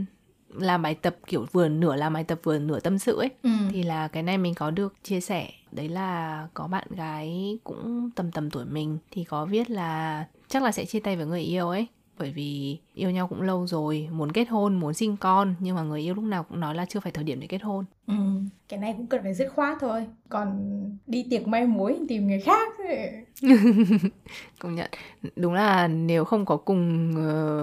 làm 0.59 0.83
bài 0.83 0.95
tập 0.95 1.17
kiểu 1.27 1.47
vừa 1.53 1.69
nửa 1.69 1.97
làm 1.97 2.13
bài 2.13 2.25
tập 2.25 2.39
vừa 2.43 2.59
nửa 2.59 2.81
tâm 2.81 2.99
sự 2.99 3.19
ấy 3.19 3.31
ừ. 3.43 3.51
thì 3.71 3.83
là 3.83 4.09
cái 4.09 4.23
này 4.23 4.39
mình 4.39 4.55
có 4.55 4.71
được 4.71 4.95
chia 5.03 5.21
sẻ 5.21 5.51
đấy 5.73 5.89
là 5.89 6.49
có 6.55 6.67
bạn 6.67 6.87
gái 6.91 7.59
cũng 7.65 8.11
tầm 8.15 8.31
tầm 8.31 8.51
tuổi 8.51 8.65
mình 8.65 8.99
thì 9.11 9.25
có 9.25 9.45
viết 9.45 9.71
là 9.71 10.25
chắc 10.49 10.63
là 10.63 10.73
sẽ 10.73 10.85
chia 10.85 11.01
tay 11.01 11.17
với 11.17 11.27
người 11.27 11.41
yêu 11.41 11.69
ấy 11.69 11.87
bởi 12.19 12.33
vì 12.33 12.79
yêu 12.95 13.11
nhau 13.11 13.29
cũng 13.29 13.43
lâu 13.43 13.67
rồi 13.67 14.09
muốn 14.13 14.33
kết 14.33 14.49
hôn 14.49 14.81
muốn 14.81 14.95
sinh 14.95 15.17
con 15.17 15.55
nhưng 15.61 15.77
mà 15.77 15.83
người 15.83 16.01
yêu 16.01 16.15
lúc 16.15 16.25
nào 16.25 16.45
cũng 16.45 16.61
nói 16.61 16.75
là 16.75 16.87
chưa 16.87 17.01
phải 17.01 17.13
thời 17.13 17.25
điểm 17.25 17.41
để 17.41 17.47
kết 17.47 17.63
hôn. 17.63 17.85
Ừ, 18.07 18.15
cái 18.69 18.81
này 18.81 18.95
cũng 18.97 19.07
cần 19.07 19.23
phải 19.23 19.35
dứt 19.35 19.49
khoát 19.55 19.79
thôi. 19.81 20.07
Còn 20.29 20.61
đi 21.07 21.27
tiệc 21.31 21.47
may 21.47 21.67
mối 21.67 21.99
tìm 22.09 22.27
người 22.27 22.41
khác 22.41 22.69
công 24.59 24.75
nhận. 24.75 24.91
Đúng 25.37 25.55
là 25.55 25.89
nếu 25.89 26.25
không 26.25 26.45
có 26.45 26.57
cùng 26.57 27.15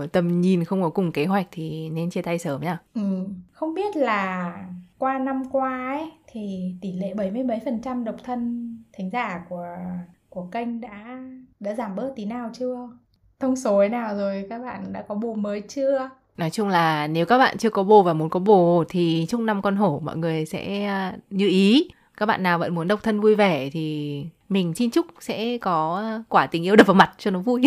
uh, 0.03 0.11
tầm 0.11 0.41
nhìn 0.41 0.63
không 0.63 0.81
có 0.81 0.89
cùng 0.89 1.11
kế 1.11 1.25
hoạch 1.25 1.47
thì 1.51 1.89
nên 1.89 2.09
chia 2.09 2.21
tay 2.21 2.39
sớm 2.39 2.61
nhá 2.61 2.77
ừ, 2.93 3.25
không 3.51 3.73
biết 3.73 3.95
là 3.95 4.53
qua 4.97 5.19
năm 5.19 5.43
qua 5.51 5.97
ấy 5.97 6.11
thì 6.27 6.73
tỷ 6.81 6.91
lệ 6.91 7.13
bảy 7.13 7.31
mươi 7.31 7.43
mấy 7.43 7.59
phần 7.65 7.81
trăm 7.81 8.03
độc 8.03 8.15
thân 8.23 8.67
thính 8.93 9.09
giả 9.09 9.45
của 9.49 9.77
của 10.29 10.45
kênh 10.51 10.81
đã 10.81 11.19
đã 11.59 11.73
giảm 11.73 11.95
bớt 11.95 12.13
tí 12.15 12.25
nào 12.25 12.49
chưa 12.53 12.89
thông 13.41 13.55
số 13.55 13.87
nào 13.87 14.15
rồi 14.15 14.45
các 14.49 14.59
bạn 14.59 14.93
đã 14.93 15.01
có 15.07 15.15
bồ 15.15 15.33
mới 15.33 15.61
chưa? 15.61 16.09
Nói 16.37 16.49
chung 16.49 16.67
là 16.67 17.07
nếu 17.07 17.25
các 17.25 17.37
bạn 17.37 17.57
chưa 17.57 17.69
có 17.69 17.83
bồ 17.83 18.03
và 18.03 18.13
muốn 18.13 18.29
có 18.29 18.39
bồ 18.39 18.83
thì 18.89 19.25
chúc 19.29 19.41
năm 19.41 19.61
con 19.61 19.75
hổ 19.75 20.01
mọi 20.03 20.17
người 20.17 20.45
sẽ 20.45 20.85
à, 20.85 21.13
như 21.29 21.47
ý. 21.47 21.89
Các 22.17 22.25
bạn 22.25 22.43
nào 22.43 22.59
vẫn 22.59 22.75
muốn 22.75 22.87
độc 22.87 23.03
thân 23.03 23.21
vui 23.21 23.35
vẻ 23.35 23.69
thì 23.73 24.25
mình 24.49 24.73
xin 24.73 24.91
chúc 24.91 25.05
sẽ 25.19 25.57
có 25.57 26.03
quả 26.29 26.47
tình 26.47 26.65
yêu 26.65 26.75
đập 26.75 26.87
vào 26.87 26.93
mặt 26.93 27.11
cho 27.17 27.31
nó 27.31 27.39
vui. 27.39 27.61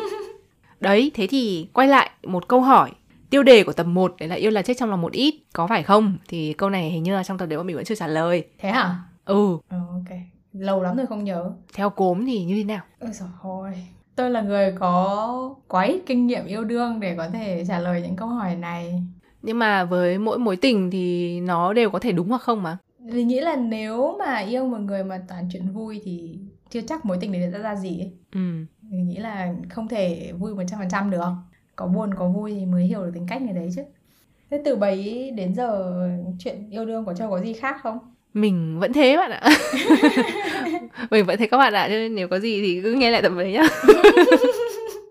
Đấy 0.80 1.10
thế 1.14 1.26
thì 1.26 1.68
quay 1.72 1.88
lại 1.88 2.10
một 2.22 2.48
câu 2.48 2.60
hỏi. 2.60 2.90
Tiêu 3.30 3.42
đề 3.42 3.64
của 3.64 3.72
tập 3.72 3.86
1 3.86 4.14
đấy 4.18 4.28
là 4.28 4.34
yêu 4.34 4.50
là 4.50 4.62
chết 4.62 4.74
trong 4.78 4.90
lòng 4.90 5.00
một 5.00 5.12
ít 5.12 5.34
có 5.52 5.66
phải 5.66 5.82
không? 5.82 6.16
Thì 6.28 6.52
câu 6.52 6.70
này 6.70 6.90
hình 6.90 7.02
như 7.02 7.14
là 7.14 7.24
trong 7.24 7.38
tập 7.38 7.46
đấy 7.46 7.56
bọn 7.56 7.66
mình 7.66 7.76
vẫn 7.76 7.84
chưa 7.84 7.94
trả 7.94 8.06
lời. 8.06 8.44
Thế 8.58 8.70
hả? 8.70 8.96
Ừ. 9.24 9.58
Ừ 9.70 9.76
ok. 9.90 10.18
Lâu 10.52 10.82
lắm 10.82 10.96
rồi 10.96 11.06
không 11.06 11.24
nhớ. 11.24 11.52
Theo 11.74 11.90
cốm 11.90 12.26
thì 12.26 12.44
như 12.44 12.54
thế 12.56 12.64
nào? 12.64 12.80
Ôi 12.98 13.10
trời 13.18 13.28
ơi 13.42 13.74
tôi 14.16 14.30
là 14.30 14.40
người 14.40 14.74
có 14.78 15.54
quá 15.68 15.84
ít 15.84 16.02
kinh 16.06 16.26
nghiệm 16.26 16.46
yêu 16.46 16.64
đương 16.64 17.00
để 17.00 17.14
có 17.16 17.28
thể 17.28 17.64
trả 17.68 17.78
lời 17.78 18.02
những 18.02 18.16
câu 18.16 18.28
hỏi 18.28 18.56
này 18.56 19.02
nhưng 19.42 19.58
mà 19.58 19.84
với 19.84 20.18
mỗi 20.18 20.38
mối 20.38 20.56
tình 20.56 20.90
thì 20.90 21.40
nó 21.40 21.72
đều 21.72 21.90
có 21.90 21.98
thể 21.98 22.12
đúng 22.12 22.28
hoặc 22.28 22.42
không 22.42 22.62
mà 22.62 22.78
vì 23.04 23.24
nghĩ 23.24 23.40
là 23.40 23.56
nếu 23.56 24.16
mà 24.18 24.38
yêu 24.38 24.66
một 24.66 24.78
người 24.78 25.04
mà 25.04 25.22
toàn 25.28 25.48
chuyện 25.52 25.68
vui 25.72 26.00
thì 26.04 26.38
chưa 26.70 26.80
chắc 26.80 27.04
mối 27.04 27.18
tình 27.20 27.32
đấy 27.32 27.50
đã 27.52 27.58
ra 27.58 27.76
gì 27.76 28.00
ấy. 28.00 28.12
Ừ. 28.32 28.40
Mình 28.82 29.08
nghĩ 29.08 29.16
là 29.16 29.54
không 29.70 29.88
thể 29.88 30.32
vui 30.38 30.54
100% 30.54 31.10
được. 31.10 31.30
Có 31.76 31.86
buồn 31.86 32.14
có 32.14 32.28
vui 32.28 32.54
thì 32.54 32.66
mới 32.66 32.84
hiểu 32.84 33.04
được 33.04 33.10
tính 33.14 33.26
cách 33.28 33.42
người 33.42 33.54
đấy 33.54 33.70
chứ. 33.76 33.82
Thế 34.50 34.62
từ 34.64 34.76
bấy 34.76 35.30
đến 35.30 35.54
giờ 35.54 35.92
chuyện 36.38 36.70
yêu 36.70 36.84
đương 36.86 37.04
của 37.04 37.14
Châu 37.14 37.30
có 37.30 37.40
gì 37.40 37.52
khác 37.52 37.76
không? 37.82 37.98
Mình 38.34 38.78
vẫn 38.80 38.92
thế 38.92 39.16
bạn 39.16 39.30
ạ. 39.30 39.50
mình 41.10 41.24
vẫn 41.24 41.38
thế 41.38 41.46
các 41.46 41.56
bạn 41.56 41.72
ạ, 41.72 41.88
cho 41.88 41.94
nên 41.94 42.14
nếu 42.14 42.28
có 42.28 42.38
gì 42.38 42.62
thì 42.62 42.80
cứ 42.82 42.92
nghe 42.92 43.10
lại 43.10 43.22
tập 43.22 43.32
đấy 43.36 43.52
nhá. 43.52 43.62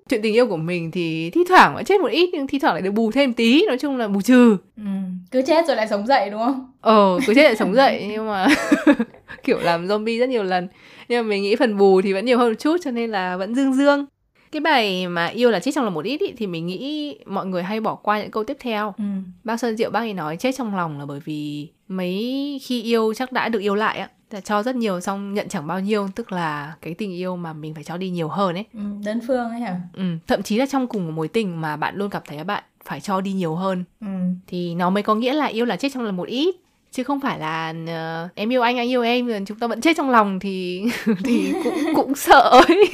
chuyện 0.10 0.22
tình 0.22 0.34
yêu 0.34 0.48
của 0.48 0.58
mình 0.58 0.92
thì 0.92 1.30
thi 1.30 1.42
thoảng 1.50 1.76
vẫn 1.76 1.86
chết 1.86 2.02
một 2.02 2.08
ít 2.08 2.30
nhưng 2.34 2.48
thi 2.48 2.60
thoảng 2.60 2.74
lại 2.74 2.82
được 2.82 2.92
bù 2.92 3.12
thêm 3.12 3.34
tí 3.34 3.66
nói 3.68 3.78
chung 3.78 3.98
là 3.98 4.08
bù 4.08 4.22
trừ 4.22 4.58
ừ. 4.78 4.84
cứ 5.32 5.42
chết 5.42 5.68
rồi 5.68 5.76
lại 5.76 5.88
sống 5.88 6.08
dậy 6.08 6.30
đúng 6.30 6.40
không 6.40 6.72
ờ 6.82 7.20
cứ 7.28 7.34
chết 7.34 7.44
lại 7.44 7.56
sống 7.56 7.76
dậy 7.76 8.06
nhưng 8.12 8.28
mà 8.28 8.48
kiểu 9.44 9.60
làm 9.60 9.88
zombie 9.88 10.20
rất 10.20 10.30
nhiều 10.30 10.44
lần 10.44 10.68
nhưng 11.08 11.24
mà 11.24 11.30
mình 11.30 11.44
nghĩ 11.44 11.56
phần 11.56 11.78
bù 11.78 12.02
thì 12.02 12.14
vẫn 12.14 12.26
nhiều 12.26 12.38
hơn 12.38 12.50
một 12.50 12.60
chút 12.60 12.78
cho 12.84 12.92
nên 12.92 13.10
là 13.10 13.38
vẫn 13.38 13.56
dương 13.56 13.74
dương 13.74 14.06
cái 14.52 14.60
bài 14.60 15.08
mà 15.08 15.28
yêu 15.28 15.52
là 15.52 15.60
chết 15.60 15.72
trong 15.76 15.84
lòng 15.84 15.94
một 15.94 16.06
ít 16.06 16.22
ý, 16.22 16.34
thì 16.38 16.48
mình 16.48 16.68
nghĩ 16.68 17.16
mọi 17.26 17.46
người 17.46 17.64
hay 17.64 17.80
bỏ 17.80 17.96
qua 17.96 18.22
những 18.22 18.32
câu 18.32 18.44
tiếp 18.44 18.58
theo 18.60 18.94
ừ. 18.98 19.04
bác 19.44 19.60
sơn 19.60 19.78
diệu 19.78 19.90
bác 19.90 20.00
ấy 20.00 20.14
nói 20.14 20.38
chết 20.38 20.52
trong 20.58 20.76
lòng 20.76 21.00
là 21.00 21.06
bởi 21.06 21.20
vì 21.26 21.68
mấy 21.88 22.60
khi 22.64 22.82
yêu 22.82 23.14
chắc 23.14 23.32
đã 23.32 23.50
được 23.50 23.60
yêu 23.60 23.76
lại 23.76 24.00
á 24.00 24.10
cho 24.44 24.64
rất 24.64 24.76
nhiều 24.76 25.02
xong 25.02 25.34
nhận 25.34 25.50
chẳng 25.50 25.68
bao 25.68 25.80
nhiêu 25.80 26.08
tức 26.16 26.32
là 26.32 26.76
cái 26.82 26.94
tình 26.94 27.12
yêu 27.12 27.36
mà 27.36 27.54
mình 27.54 27.74
phải 27.74 27.84
cho 27.84 27.98
đi 27.98 28.10
nhiều 28.10 28.28
hơn 28.28 28.56
ấy. 28.56 28.66
Ừ, 28.74 28.80
đơn 29.06 29.20
phương 29.28 29.50
ấy 29.50 29.60
hả? 29.60 29.82
Ừ, 29.94 30.04
thậm 30.28 30.44
chí 30.44 30.58
là 30.58 30.66
trong 30.66 30.88
cùng 30.88 31.06
một 31.06 31.12
mối 31.16 31.28
tình 31.28 31.62
mà 31.62 31.78
bạn 31.78 31.96
luôn 31.96 32.10
cảm 32.10 32.22
thấy 32.26 32.44
bạn 32.44 32.64
phải 32.86 33.02
cho 33.02 33.22
đi 33.22 33.34
nhiều 33.34 33.56
hơn. 33.56 33.84
Ừ. 34.02 34.08
thì 34.48 34.76
nó 34.76 34.90
mới 34.90 35.04
có 35.04 35.16
nghĩa 35.16 35.34
là 35.34 35.46
yêu 35.46 35.66
là 35.66 35.76
chết 35.76 35.90
trong 35.94 36.04
lòng 36.04 36.18
một 36.18 36.28
ít 36.28 36.56
chứ 36.92 37.04
không 37.04 37.20
phải 37.20 37.40
là 37.40 37.74
uh, 37.84 38.36
em 38.36 38.52
yêu 38.52 38.62
anh 38.62 38.78
anh 38.78 38.90
yêu 38.90 39.04
em 39.04 39.28
rồi 39.28 39.42
chúng 39.48 39.60
ta 39.60 39.68
vẫn 39.68 39.82
chết 39.82 39.98
trong 39.98 40.10
lòng 40.10 40.40
thì 40.40 40.86
thì 41.24 41.54
cũng 41.64 41.74
cũng 41.96 42.16
sợ 42.16 42.62
ấy. 42.68 42.92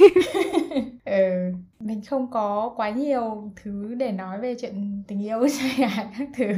Ừ, 1.04 1.52
mình 1.80 2.00
không 2.04 2.30
có 2.30 2.72
quá 2.76 2.90
nhiều 2.90 3.52
thứ 3.62 3.94
để 3.94 4.12
nói 4.12 4.40
về 4.40 4.54
chuyện 4.60 5.02
tình 5.08 5.22
yêu 5.24 5.38
hay 5.60 5.90
các 6.18 6.28
thứ 6.36 6.52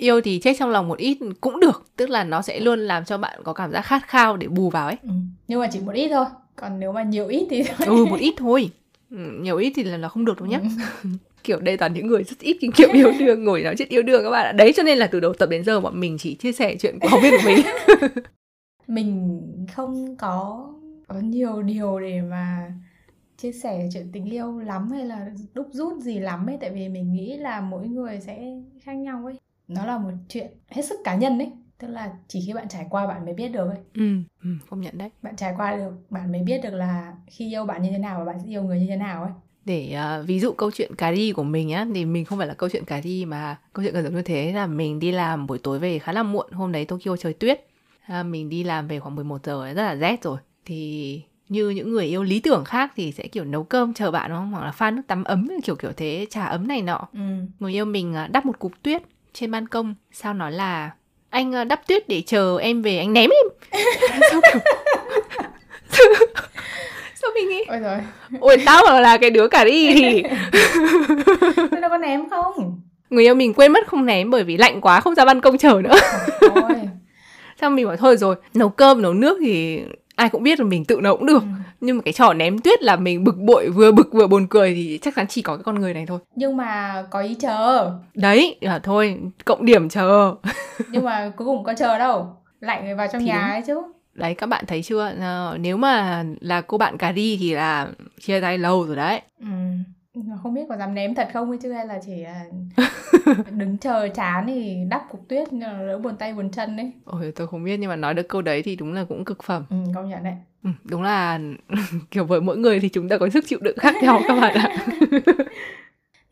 yêu 0.00 0.20
thì 0.20 0.38
chết 0.38 0.56
trong 0.58 0.70
lòng 0.70 0.88
một 0.88 0.98
ít 0.98 1.18
cũng 1.40 1.60
được 1.60 1.84
tức 1.96 2.10
là 2.10 2.24
nó 2.24 2.42
sẽ 2.42 2.60
luôn 2.60 2.80
làm 2.80 3.04
cho 3.04 3.18
bạn 3.18 3.40
có 3.44 3.52
cảm 3.52 3.72
giác 3.72 3.82
khát 3.82 4.08
khao 4.08 4.36
để 4.36 4.48
bù 4.48 4.70
vào 4.70 4.86
ấy. 4.86 4.96
Ừ. 5.02 5.10
nhưng 5.48 5.60
mà 5.60 5.68
chỉ 5.72 5.80
một 5.80 5.92
ít 5.92 6.08
thôi 6.08 6.26
còn 6.56 6.80
nếu 6.80 6.92
mà 6.92 7.02
nhiều 7.02 7.26
ít 7.26 7.46
thì 7.50 7.62
ừ 7.86 8.04
một 8.04 8.20
ít 8.20 8.34
thôi. 8.36 8.70
Ừ, 9.10 9.16
nhiều 9.40 9.56
ít 9.56 9.72
thì 9.76 9.82
là, 9.82 9.96
là 9.96 10.08
không 10.08 10.24
được 10.24 10.40
đâu 10.40 10.46
nhá. 10.48 10.60
Ừ. 11.02 11.08
kiểu 11.44 11.60
đây 11.60 11.76
toàn 11.76 11.94
những 11.94 12.06
người 12.06 12.24
rất 12.24 12.38
ít 12.40 12.56
kinh 12.60 12.70
nghiệm 12.78 12.90
yêu 12.92 13.12
đương 13.18 13.44
ngồi 13.44 13.62
nói 13.62 13.74
chuyện 13.78 13.88
yêu 13.88 14.02
đương 14.02 14.24
các 14.24 14.30
bạn 14.30 14.46
ạ. 14.46 14.52
Đấy 14.52 14.72
cho 14.76 14.82
nên 14.82 14.98
là 14.98 15.06
từ 15.06 15.20
đầu 15.20 15.32
tập 15.34 15.48
đến 15.48 15.64
giờ 15.64 15.80
bọn 15.80 16.00
mình 16.00 16.18
chỉ 16.18 16.34
chia 16.34 16.52
sẻ 16.52 16.76
chuyện 16.80 16.98
của 16.98 17.08
học 17.08 17.20
viên 17.22 17.32
của 17.32 17.42
mình. 17.44 17.66
Mình 18.86 19.40
không 19.74 20.16
có 20.16 20.66
có 21.08 21.14
nhiều 21.20 21.62
điều 21.62 22.00
để 22.00 22.20
mà 22.20 22.72
chia 23.36 23.52
sẻ 23.52 23.88
chuyện 23.92 24.08
tình 24.12 24.24
yêu 24.24 24.58
lắm 24.58 24.90
hay 24.90 25.04
là 25.04 25.26
đúc 25.54 25.68
rút 25.72 26.02
gì 26.02 26.18
lắm 26.18 26.46
ấy. 26.46 26.58
Tại 26.60 26.70
vì 26.70 26.88
mình 26.88 27.12
nghĩ 27.12 27.36
là 27.36 27.60
mỗi 27.60 27.86
người 27.86 28.20
sẽ 28.20 28.38
khác 28.82 28.92
nhau 28.92 29.22
ấy 29.24 29.34
nó 29.70 29.86
là 29.86 29.98
một 29.98 30.10
chuyện 30.28 30.46
hết 30.68 30.82
sức 30.82 31.00
cá 31.04 31.14
nhân 31.14 31.38
ấy 31.38 31.52
tức 31.78 31.88
là 31.88 32.12
chỉ 32.28 32.42
khi 32.46 32.52
bạn 32.52 32.68
trải 32.68 32.86
qua 32.90 33.06
bạn 33.06 33.24
mới 33.24 33.34
biết 33.34 33.48
được 33.48 33.68
ấy. 33.68 33.78
Ừ, 33.94 34.16
ừ 34.44 34.50
công 34.70 34.80
nhận 34.80 34.98
đấy. 34.98 35.10
Bạn 35.22 35.36
trải 35.36 35.54
qua 35.56 35.76
được 35.76 35.90
bạn 36.10 36.32
mới 36.32 36.42
biết 36.42 36.60
được 36.62 36.74
là 36.74 37.12
khi 37.26 37.54
yêu 37.54 37.64
bạn 37.64 37.82
như 37.82 37.90
thế 37.90 37.98
nào 37.98 38.18
và 38.18 38.24
bạn 38.24 38.36
sẽ 38.40 38.48
yêu 38.48 38.62
người 38.62 38.80
như 38.80 38.86
thế 38.88 38.96
nào 38.96 39.22
ấy. 39.22 39.32
Để 39.64 39.96
uh, 40.20 40.26
ví 40.26 40.40
dụ 40.40 40.52
câu 40.52 40.70
chuyện 40.70 40.94
cà 40.94 41.14
ri 41.14 41.32
của 41.32 41.42
mình 41.42 41.72
á 41.72 41.86
thì 41.94 42.04
mình 42.04 42.24
không 42.24 42.38
phải 42.38 42.46
là 42.46 42.54
câu 42.54 42.68
chuyện 42.68 42.84
cà 42.84 43.00
ri 43.00 43.24
mà 43.24 43.58
câu 43.72 43.84
chuyện 43.84 43.94
gần 43.94 44.04
giống 44.04 44.14
như 44.14 44.22
thế 44.22 44.52
là 44.52 44.66
mình 44.66 44.98
đi 44.98 45.12
làm 45.12 45.46
buổi 45.46 45.58
tối 45.58 45.78
về 45.78 45.98
khá 45.98 46.12
là 46.12 46.22
muộn 46.22 46.52
hôm 46.52 46.72
đấy 46.72 46.84
Tokyo 46.84 47.16
trời 47.16 47.32
tuyết. 47.32 47.66
À, 48.06 48.22
mình 48.22 48.48
đi 48.48 48.64
làm 48.64 48.88
về 48.88 49.00
khoảng 49.00 49.14
11 49.14 49.44
giờ 49.44 49.72
rất 49.74 49.82
là 49.82 49.94
rét 49.94 50.22
rồi. 50.22 50.38
Thì 50.64 51.22
như 51.48 51.70
những 51.70 51.90
người 51.90 52.06
yêu 52.06 52.22
lý 52.22 52.40
tưởng 52.40 52.64
khác 52.64 52.92
thì 52.96 53.12
sẽ 53.12 53.26
kiểu 53.26 53.44
nấu 53.44 53.64
cơm 53.64 53.94
chờ 53.94 54.10
bạn 54.10 54.30
đúng 54.30 54.38
không? 54.38 54.52
Hoặc 54.52 54.64
là 54.64 54.72
pha 54.72 54.90
nước 54.90 55.02
tắm 55.06 55.24
ấm 55.24 55.48
kiểu 55.64 55.76
kiểu 55.76 55.92
thế 55.96 56.26
trà 56.30 56.44
ấm 56.44 56.68
này 56.68 56.82
nọ. 56.82 57.08
Ừ. 57.12 57.20
người 57.60 57.72
yêu 57.72 57.84
mình 57.84 58.14
à, 58.14 58.26
đắp 58.26 58.46
một 58.46 58.58
cục 58.58 58.72
tuyết 58.82 59.02
trên 59.32 59.50
ban 59.50 59.68
công 59.68 59.94
sao 60.12 60.34
nói 60.34 60.52
là 60.52 60.90
anh 61.30 61.54
à, 61.54 61.64
đắp 61.64 61.86
tuyết 61.86 62.08
để 62.08 62.22
chờ 62.26 62.58
em 62.58 62.82
về 62.82 62.98
anh 62.98 63.12
ném 63.12 63.30
em. 63.30 63.46
Sao 64.30 64.40
kiểu 64.52 64.60
sao 67.14 67.30
mình 67.34 67.48
nghĩ? 67.48 67.64
Ôi 67.68 67.78
rồi 67.78 67.98
ôi 68.40 68.56
tao 68.66 68.82
mà 68.86 69.00
là 69.00 69.16
cái 69.16 69.30
đứa 69.30 69.48
cả 69.48 69.64
đi. 69.64 69.94
Thì 69.94 70.22
nó 71.80 71.88
có 71.88 71.98
ném 71.98 72.30
không? 72.30 72.80
Người 73.10 73.24
yêu 73.24 73.34
mình 73.34 73.54
quên 73.54 73.72
mất 73.72 73.86
không 73.86 74.06
ném 74.06 74.30
bởi 74.30 74.44
vì 74.44 74.56
lạnh 74.56 74.80
quá 74.80 75.00
không 75.00 75.14
ra 75.14 75.24
ban 75.24 75.40
công 75.40 75.58
chờ 75.58 75.80
nữa. 75.84 75.94
Ôi. 76.40 76.72
xong 77.60 77.76
mình 77.76 77.86
bảo 77.86 77.96
thôi 77.96 78.16
rồi 78.16 78.36
nấu 78.54 78.68
cơm 78.68 79.02
nấu 79.02 79.14
nước 79.14 79.38
thì 79.40 79.82
ai 80.20 80.28
cũng 80.28 80.42
biết 80.42 80.60
là 80.60 80.66
mình 80.66 80.84
tự 80.84 81.00
nấu 81.02 81.16
cũng 81.16 81.26
được. 81.26 81.42
Ừ. 81.42 81.48
nhưng 81.80 81.96
mà 81.96 82.02
cái 82.04 82.12
trò 82.12 82.32
ném 82.32 82.58
tuyết 82.58 82.82
là 82.82 82.96
mình 82.96 83.24
bực 83.24 83.36
bội 83.36 83.68
vừa 83.70 83.92
bực 83.92 84.12
vừa 84.12 84.26
buồn 84.26 84.46
cười 84.50 84.74
thì 84.74 84.98
chắc 85.02 85.14
chắn 85.16 85.26
chỉ 85.28 85.42
có 85.42 85.56
cái 85.56 85.62
con 85.62 85.74
người 85.74 85.94
này 85.94 86.06
thôi. 86.06 86.18
Nhưng 86.34 86.56
mà 86.56 87.04
có 87.10 87.20
ý 87.20 87.34
chờ. 87.34 87.90
Đấy 88.14 88.56
à, 88.60 88.78
thôi 88.82 89.20
cộng 89.44 89.64
điểm 89.64 89.88
chờ. 89.88 90.34
Nhưng 90.90 91.04
mà 91.04 91.32
cuối 91.36 91.46
cùng 91.46 91.64
có 91.64 91.74
chờ 91.78 91.98
đâu. 91.98 92.36
Lại 92.60 92.82
người 92.82 92.94
vào 92.94 93.06
trong 93.12 93.20
thì 93.20 93.28
nhà 93.28 93.40
đúng. 93.42 93.50
ấy 93.50 93.62
chứ. 93.66 93.82
Đấy 94.14 94.34
các 94.34 94.46
bạn 94.46 94.64
thấy 94.66 94.82
chưa? 94.82 95.12
À, 95.20 95.52
nếu 95.60 95.76
mà 95.76 96.24
là 96.40 96.60
cô 96.60 96.78
bạn 96.78 96.98
cà 96.98 97.12
ri 97.12 97.36
thì 97.40 97.54
là 97.54 97.88
chia 98.20 98.40
tay 98.40 98.58
lâu 98.58 98.86
rồi 98.86 98.96
đấy. 98.96 99.20
Ừ 99.40 99.46
không 100.42 100.54
biết 100.54 100.62
có 100.68 100.76
dám 100.76 100.94
ném 100.94 101.14
thật 101.14 101.28
không 101.32 101.50
ấy 101.50 101.58
chứ 101.62 101.72
hay 101.72 101.86
là 101.86 102.00
chỉ 102.06 102.16
là 102.16 102.44
đứng 103.50 103.78
chờ 103.78 104.08
chán 104.08 104.46
thì 104.46 104.84
đắp 104.88 105.06
cục 105.10 105.28
tuyết 105.28 105.52
đỡ 105.52 105.98
buồn 105.98 106.16
tay 106.16 106.34
buồn 106.34 106.50
chân 106.50 106.76
đấy 106.76 106.92
ôi 107.04 107.32
tôi 107.36 107.46
không 107.46 107.64
biết 107.64 107.76
nhưng 107.76 107.90
mà 107.90 107.96
nói 107.96 108.14
được 108.14 108.28
câu 108.28 108.42
đấy 108.42 108.62
thì 108.62 108.76
đúng 108.76 108.92
là 108.92 109.04
cũng 109.04 109.24
cực 109.24 109.42
phẩm. 109.42 109.64
Ừ, 109.70 109.76
công 109.94 110.08
nhận 110.08 110.24
đấy. 110.24 110.34
Ừ, 110.64 110.70
đúng 110.84 111.02
là 111.02 111.40
kiểu 112.10 112.24
với 112.24 112.40
mỗi 112.40 112.56
người 112.56 112.80
thì 112.80 112.88
chúng 112.88 113.08
ta 113.08 113.18
có 113.18 113.28
sức 113.28 113.44
chịu 113.46 113.58
đựng 113.62 113.78
khác 113.78 113.94
nhau 114.02 114.20
các 114.28 114.40
bạn 114.40 114.54
ạ. 114.54 114.86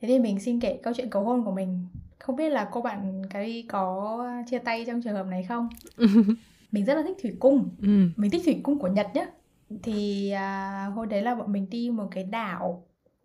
Thế 0.00 0.08
thì 0.08 0.18
mình 0.18 0.40
xin 0.40 0.60
kể 0.60 0.80
câu 0.82 0.94
chuyện 0.96 1.10
cầu 1.10 1.24
hôn 1.24 1.44
của 1.44 1.52
mình. 1.52 1.86
Không 2.18 2.36
biết 2.36 2.48
là 2.48 2.68
cô 2.72 2.82
bạn 2.82 3.22
cái 3.30 3.64
có 3.68 4.24
chia 4.50 4.58
tay 4.58 4.84
trong 4.86 5.02
trường 5.02 5.14
hợp 5.14 5.26
này 5.26 5.42
không? 5.42 5.68
Mình 6.72 6.84
rất 6.84 6.94
là 6.94 7.02
thích 7.02 7.16
thủy 7.22 7.32
cung. 7.40 7.68
Ừ. 7.82 8.08
mình 8.16 8.30
thích 8.30 8.42
thủy 8.44 8.60
cung 8.62 8.78
của 8.78 8.88
nhật 8.88 9.06
nhá. 9.14 9.26
Thì 9.82 10.30
à, 10.30 10.84
hồi 10.94 11.06
đấy 11.06 11.22
là 11.22 11.34
bọn 11.34 11.52
mình 11.52 11.66
đi 11.70 11.90
một 11.90 12.08
cái 12.10 12.24
đảo 12.24 12.84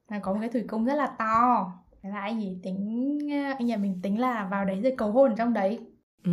là 0.10 0.20
có 0.20 0.34
một 0.34 0.38
cái 0.42 0.50
thủy 0.50 0.64
cung 0.68 0.86
rất 0.86 0.96
là 0.96 1.08
to. 1.08 1.72
Thế 2.04 2.10
là 2.10 2.20
anh 2.20 2.40
ấy 2.40 2.58
tính 2.64 3.20
anh 3.58 3.66
nhà 3.68 3.78
mình 3.78 4.00
tính 4.04 4.20
là 4.20 4.48
vào 4.52 4.66
đấy 4.66 4.80
rồi 4.84 4.94
cầu 4.98 5.12
hôn 5.12 5.36
trong 5.38 5.54
đấy. 5.54 5.80
Ừ. 6.26 6.32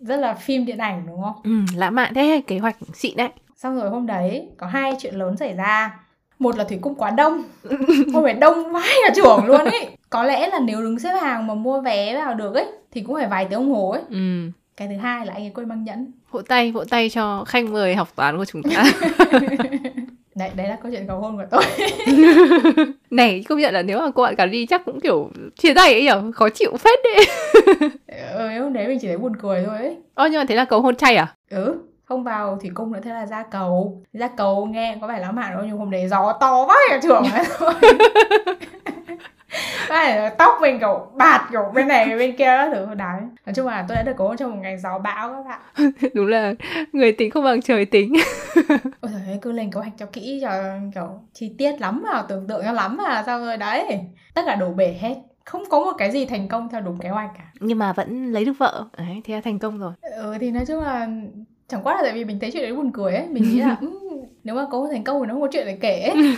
rất 0.00 0.16
là 0.16 0.34
phim 0.34 0.64
điện 0.64 0.78
ảnh 0.78 1.04
đúng 1.06 1.22
không? 1.22 1.40
Ừ, 1.44 1.50
lãng 1.76 1.94
mạn 1.94 2.14
thế 2.14 2.42
kế 2.46 2.58
hoạch 2.58 2.76
xịn 2.94 3.16
đấy. 3.16 3.28
Xong 3.56 3.76
rồi 3.76 3.90
hôm 3.90 4.06
đấy 4.06 4.48
có 4.56 4.66
hai 4.66 4.92
chuyện 4.98 5.14
lớn 5.14 5.36
xảy 5.36 5.54
ra. 5.54 6.00
Một 6.38 6.56
là 6.56 6.64
thủy 6.64 6.78
cung 6.80 6.94
quá 6.94 7.10
đông. 7.10 7.42
Không 8.12 8.22
phải 8.24 8.34
đông 8.34 8.72
vãi 8.72 8.88
cả 9.06 9.12
trưởng 9.16 9.44
luôn 9.46 9.60
ấy. 9.64 9.96
Có 10.10 10.22
lẽ 10.22 10.48
là 10.48 10.58
nếu 10.60 10.80
đứng 10.82 10.98
xếp 10.98 11.12
hàng 11.22 11.46
mà 11.46 11.54
mua 11.54 11.80
vé 11.80 12.16
vào 12.16 12.34
được 12.34 12.54
ấy 12.54 12.66
thì 12.90 13.00
cũng 13.00 13.14
phải 13.14 13.26
vài 13.26 13.44
tiếng 13.44 13.58
đồng 13.58 13.70
hồ 13.70 13.90
ấy. 13.90 14.02
Ừ. 14.10 14.50
cái 14.76 14.88
thứ 14.88 14.96
hai 14.96 15.26
là 15.26 15.32
anh 15.32 15.42
ấy 15.42 15.50
quên 15.54 15.68
mang 15.68 15.84
nhẫn. 15.84 16.12
Vỗ 16.30 16.42
tay 16.42 16.72
vỗ 16.72 16.84
tay 16.84 17.10
cho 17.10 17.44
khách 17.44 17.64
mời 17.64 17.94
học 17.94 18.08
toán 18.16 18.36
của 18.38 18.44
chúng 18.44 18.62
ta 18.62 18.84
đấy 20.38 20.50
đấy 20.56 20.68
là 20.68 20.76
câu 20.82 20.92
chuyện 20.92 21.06
cầu 21.06 21.20
hôn 21.20 21.36
của 21.36 21.44
tôi. 21.50 21.62
Này 23.10 23.44
công 23.48 23.58
nhận 23.58 23.74
là 23.74 23.82
nếu 23.82 24.00
mà 24.00 24.10
cô 24.14 24.22
bạn 24.22 24.36
cả 24.36 24.46
đi 24.46 24.66
chắc 24.66 24.84
cũng 24.84 25.00
kiểu 25.00 25.30
chia 25.58 25.74
tay 25.74 25.92
ấy 25.92 26.04
nhở? 26.04 26.32
Khó 26.34 26.48
chịu 26.48 26.76
phết 26.76 26.98
đấy. 27.04 27.26
Ừ 28.32 28.62
hôm 28.62 28.72
đấy 28.72 28.86
mình 28.88 28.98
chỉ 29.00 29.08
thấy 29.08 29.18
buồn 29.18 29.36
cười 29.36 29.64
thôi 29.66 29.78
ấy. 29.78 29.96
Ơ 30.14 30.28
nhưng 30.32 30.40
mà 30.40 30.44
thế 30.48 30.54
là 30.54 30.64
cầu 30.64 30.80
hôn 30.80 30.96
chay 30.96 31.16
à? 31.16 31.34
Ừ 31.50 31.74
không 32.04 32.24
vào 32.24 32.58
thủy 32.60 32.70
cung 32.74 32.92
nữa 32.92 32.98
thế 33.04 33.10
là 33.10 33.26
ra 33.26 33.44
cầu. 33.50 34.02
Ra 34.12 34.28
cầu 34.36 34.66
nghe 34.66 34.98
có 35.00 35.06
vẻ 35.06 35.18
lãng 35.18 35.34
mạn 35.34 35.52
đâu 35.54 35.62
nhưng 35.66 35.78
hôm 35.78 35.90
đấy 35.90 36.08
gió 36.08 36.36
to 36.40 36.66
quá 36.66 36.76
cả 36.90 37.00
trường 37.02 37.24
ấy 37.24 37.44
thôi 37.58 37.74
tóc 40.38 40.58
mình 40.60 40.78
kiểu 40.80 41.06
bạt 41.14 41.40
kiểu 41.50 41.62
bên 41.74 41.88
này 41.88 42.18
bên 42.18 42.36
kia 42.36 42.44
các 42.44 42.70
thứ. 42.74 42.94
Đấy. 42.94 43.20
Nói 43.46 43.54
chung 43.54 43.66
là 43.66 43.84
tôi 43.88 43.96
đã 43.96 44.02
được 44.02 44.12
cố 44.16 44.36
trong 44.36 44.50
một 44.50 44.58
ngày 44.62 44.78
gió 44.78 44.98
bão 44.98 45.28
các 45.28 45.44
bạn. 45.48 45.90
Đúng 46.14 46.26
là 46.26 46.54
người 46.92 47.12
tính 47.12 47.30
không 47.30 47.44
bằng 47.44 47.62
trời 47.62 47.84
tính. 47.84 48.12
Ôi 49.00 49.12
trời 49.12 49.38
cứ 49.42 49.52
lên 49.52 49.70
kế 49.70 49.80
hoạch 49.80 49.92
cho 49.98 50.06
kỹ 50.06 50.38
cho 50.42 50.50
kiểu 50.94 51.20
chi 51.34 51.54
tiết 51.58 51.80
lắm 51.80 52.04
mà 52.12 52.22
tưởng 52.28 52.46
tượng 52.46 52.62
cho 52.64 52.72
lắm 52.72 52.96
mà 52.96 53.22
sao 53.26 53.40
rồi 53.40 53.56
đấy. 53.56 54.00
Tất 54.34 54.42
cả 54.46 54.54
đổ 54.54 54.70
bể 54.70 54.96
hết. 55.00 55.14
Không 55.44 55.62
có 55.70 55.80
một 55.80 55.92
cái 55.98 56.10
gì 56.10 56.26
thành 56.26 56.48
công 56.48 56.68
theo 56.68 56.80
đúng 56.80 56.98
kế 56.98 57.08
hoạch 57.08 57.30
cả. 57.38 57.44
Nhưng 57.60 57.78
mà 57.78 57.92
vẫn 57.92 58.32
lấy 58.32 58.44
được 58.44 58.58
vợ. 58.58 58.84
Đấy 58.98 59.20
thì 59.24 59.34
là 59.34 59.40
thành 59.40 59.58
công 59.58 59.78
rồi. 59.78 59.92
Ừ 60.00 60.36
thì 60.40 60.50
nói 60.50 60.64
chung 60.66 60.80
là 60.80 61.08
chẳng 61.68 61.82
qua 61.82 61.94
là 61.94 62.00
tại 62.02 62.12
vì 62.12 62.24
mình 62.24 62.38
thấy 62.40 62.50
chuyện 62.50 62.62
đấy 62.62 62.72
buồn 62.72 62.92
cười 62.92 63.14
ấy. 63.14 63.26
Mình 63.28 63.42
nghĩ 63.42 63.60
là 63.60 63.76
um, 63.80 63.98
nếu 64.48 64.54
mà 64.54 64.66
có 64.70 64.88
thành 64.92 65.04
công 65.04 65.20
thì 65.20 65.26
nó 65.26 65.34
không 65.34 65.40
có 65.40 65.48
chuyện 65.52 65.66
để 65.66 65.78
kể 65.80 66.00
ấy. 66.00 66.36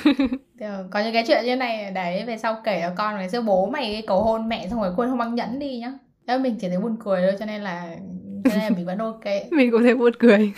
có 0.91 1.01
những 1.01 1.13
cái 1.13 1.25
chuyện 1.27 1.45
như 1.45 1.57
này 1.57 1.91
đấy 1.91 2.25
về 2.27 2.39
sau 2.39 2.57
kể 2.65 2.81
cho 2.83 2.93
con 2.97 3.17
ngày 3.17 3.29
xưa 3.29 3.41
bố 3.41 3.67
mày 3.67 4.05
cầu 4.07 4.23
hôn 4.23 4.49
mẹ 4.49 4.69
xong 4.71 4.81
rồi 4.81 4.93
quên 4.97 5.09
không 5.09 5.19
băng 5.19 5.35
nhẫn 5.35 5.59
đi 5.59 5.79
nhá 5.79 5.93
Thế 6.27 6.39
mình 6.39 6.57
chỉ 6.61 6.69
thấy 6.69 6.79
buồn 6.79 6.97
cười 7.05 7.23
thôi 7.23 7.35
cho 7.39 7.47
nên 7.47 7.63
là 7.63 7.97
cho 8.45 8.51
nên 8.51 8.59
là 8.59 8.71
mình 8.71 8.87
vẫn 8.87 8.99
ok 8.99 9.25
mình 9.51 9.71
cũng 9.71 9.83
thấy 9.83 9.95
buồn 9.95 10.13
cười 10.19 10.53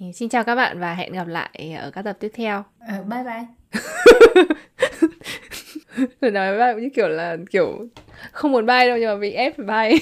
Xin 0.14 0.28
chào 0.28 0.44
các 0.44 0.54
bạn 0.54 0.80
và 0.80 0.94
hẹn 0.94 1.12
gặp 1.12 1.26
lại 1.26 1.76
ở 1.80 1.90
các 1.90 2.02
tập 2.02 2.16
tiếp 2.20 2.30
theo. 2.34 2.64
À, 2.78 3.02
bye 3.10 3.24
bye. 3.24 3.46
Rồi 6.20 6.30
nói 6.30 6.58
bạn 6.58 6.80
như 6.80 6.88
kiểu 6.94 7.08
là 7.08 7.36
kiểu 7.50 7.86
không 8.32 8.52
muốn 8.52 8.66
bye 8.66 8.88
đâu 8.88 8.98
nhưng 8.98 9.08
mà 9.08 9.16
bị 9.16 9.32
ép 9.32 9.54
phải 9.56 9.66
bye. 9.66 9.98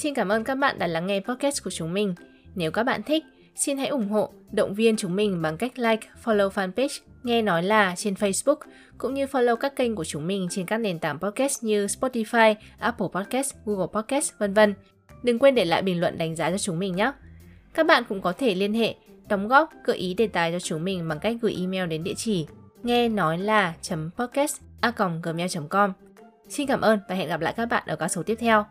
Xin 0.00 0.14
cảm 0.14 0.28
ơn 0.28 0.44
các 0.44 0.54
bạn 0.54 0.78
đã 0.78 0.86
lắng 0.86 1.06
nghe 1.06 1.20
podcast 1.20 1.64
của 1.64 1.70
chúng 1.70 1.92
mình. 1.92 2.14
Nếu 2.54 2.70
các 2.70 2.82
bạn 2.82 3.02
thích, 3.02 3.24
xin 3.56 3.78
hãy 3.78 3.88
ủng 3.88 4.08
hộ, 4.08 4.32
động 4.52 4.74
viên 4.74 4.96
chúng 4.96 5.16
mình 5.16 5.42
bằng 5.42 5.56
cách 5.56 5.78
like, 5.78 6.08
follow 6.24 6.50
fanpage 6.50 7.00
Nghe 7.22 7.42
Nói 7.42 7.62
Là 7.62 7.94
trên 7.96 8.14
Facebook, 8.14 8.56
cũng 8.98 9.14
như 9.14 9.26
follow 9.26 9.56
các 9.56 9.76
kênh 9.76 9.96
của 9.96 10.04
chúng 10.04 10.26
mình 10.26 10.48
trên 10.50 10.66
các 10.66 10.78
nền 10.78 10.98
tảng 10.98 11.18
podcast 11.18 11.64
như 11.64 11.86
Spotify, 11.86 12.54
Apple 12.78 13.06
Podcast, 13.12 13.54
Google 13.64 13.86
Podcast, 13.92 14.32
vân 14.38 14.54
vân. 14.54 14.74
Đừng 15.22 15.38
quên 15.38 15.54
để 15.54 15.64
lại 15.64 15.82
bình 15.82 16.00
luận 16.00 16.18
đánh 16.18 16.36
giá 16.36 16.50
cho 16.50 16.58
chúng 16.58 16.78
mình 16.78 16.96
nhé. 16.96 17.12
Các 17.74 17.86
bạn 17.86 18.04
cũng 18.08 18.20
có 18.20 18.32
thể 18.32 18.54
liên 18.54 18.74
hệ, 18.74 18.94
đóng 19.28 19.48
góp, 19.48 19.70
gợi 19.84 19.96
ý 19.96 20.14
đề 20.14 20.26
tài 20.26 20.52
cho 20.52 20.58
chúng 20.60 20.84
mình 20.84 21.08
bằng 21.08 21.18
cách 21.18 21.36
gửi 21.40 21.56
email 21.60 21.86
đến 21.86 22.04
địa 22.04 22.14
chỉ 22.16 22.46
nghe 22.82 23.08
nói 23.08 23.38
là 23.38 23.74
podcast 24.16 24.60
a 24.80 24.92
gmail.com. 25.22 25.92
Xin 26.48 26.66
cảm 26.66 26.80
ơn 26.80 26.98
và 27.08 27.14
hẹn 27.14 27.28
gặp 27.28 27.40
lại 27.40 27.54
các 27.56 27.66
bạn 27.66 27.82
ở 27.86 27.96
các 27.96 28.08
số 28.08 28.22
tiếp 28.22 28.36
theo. 28.40 28.64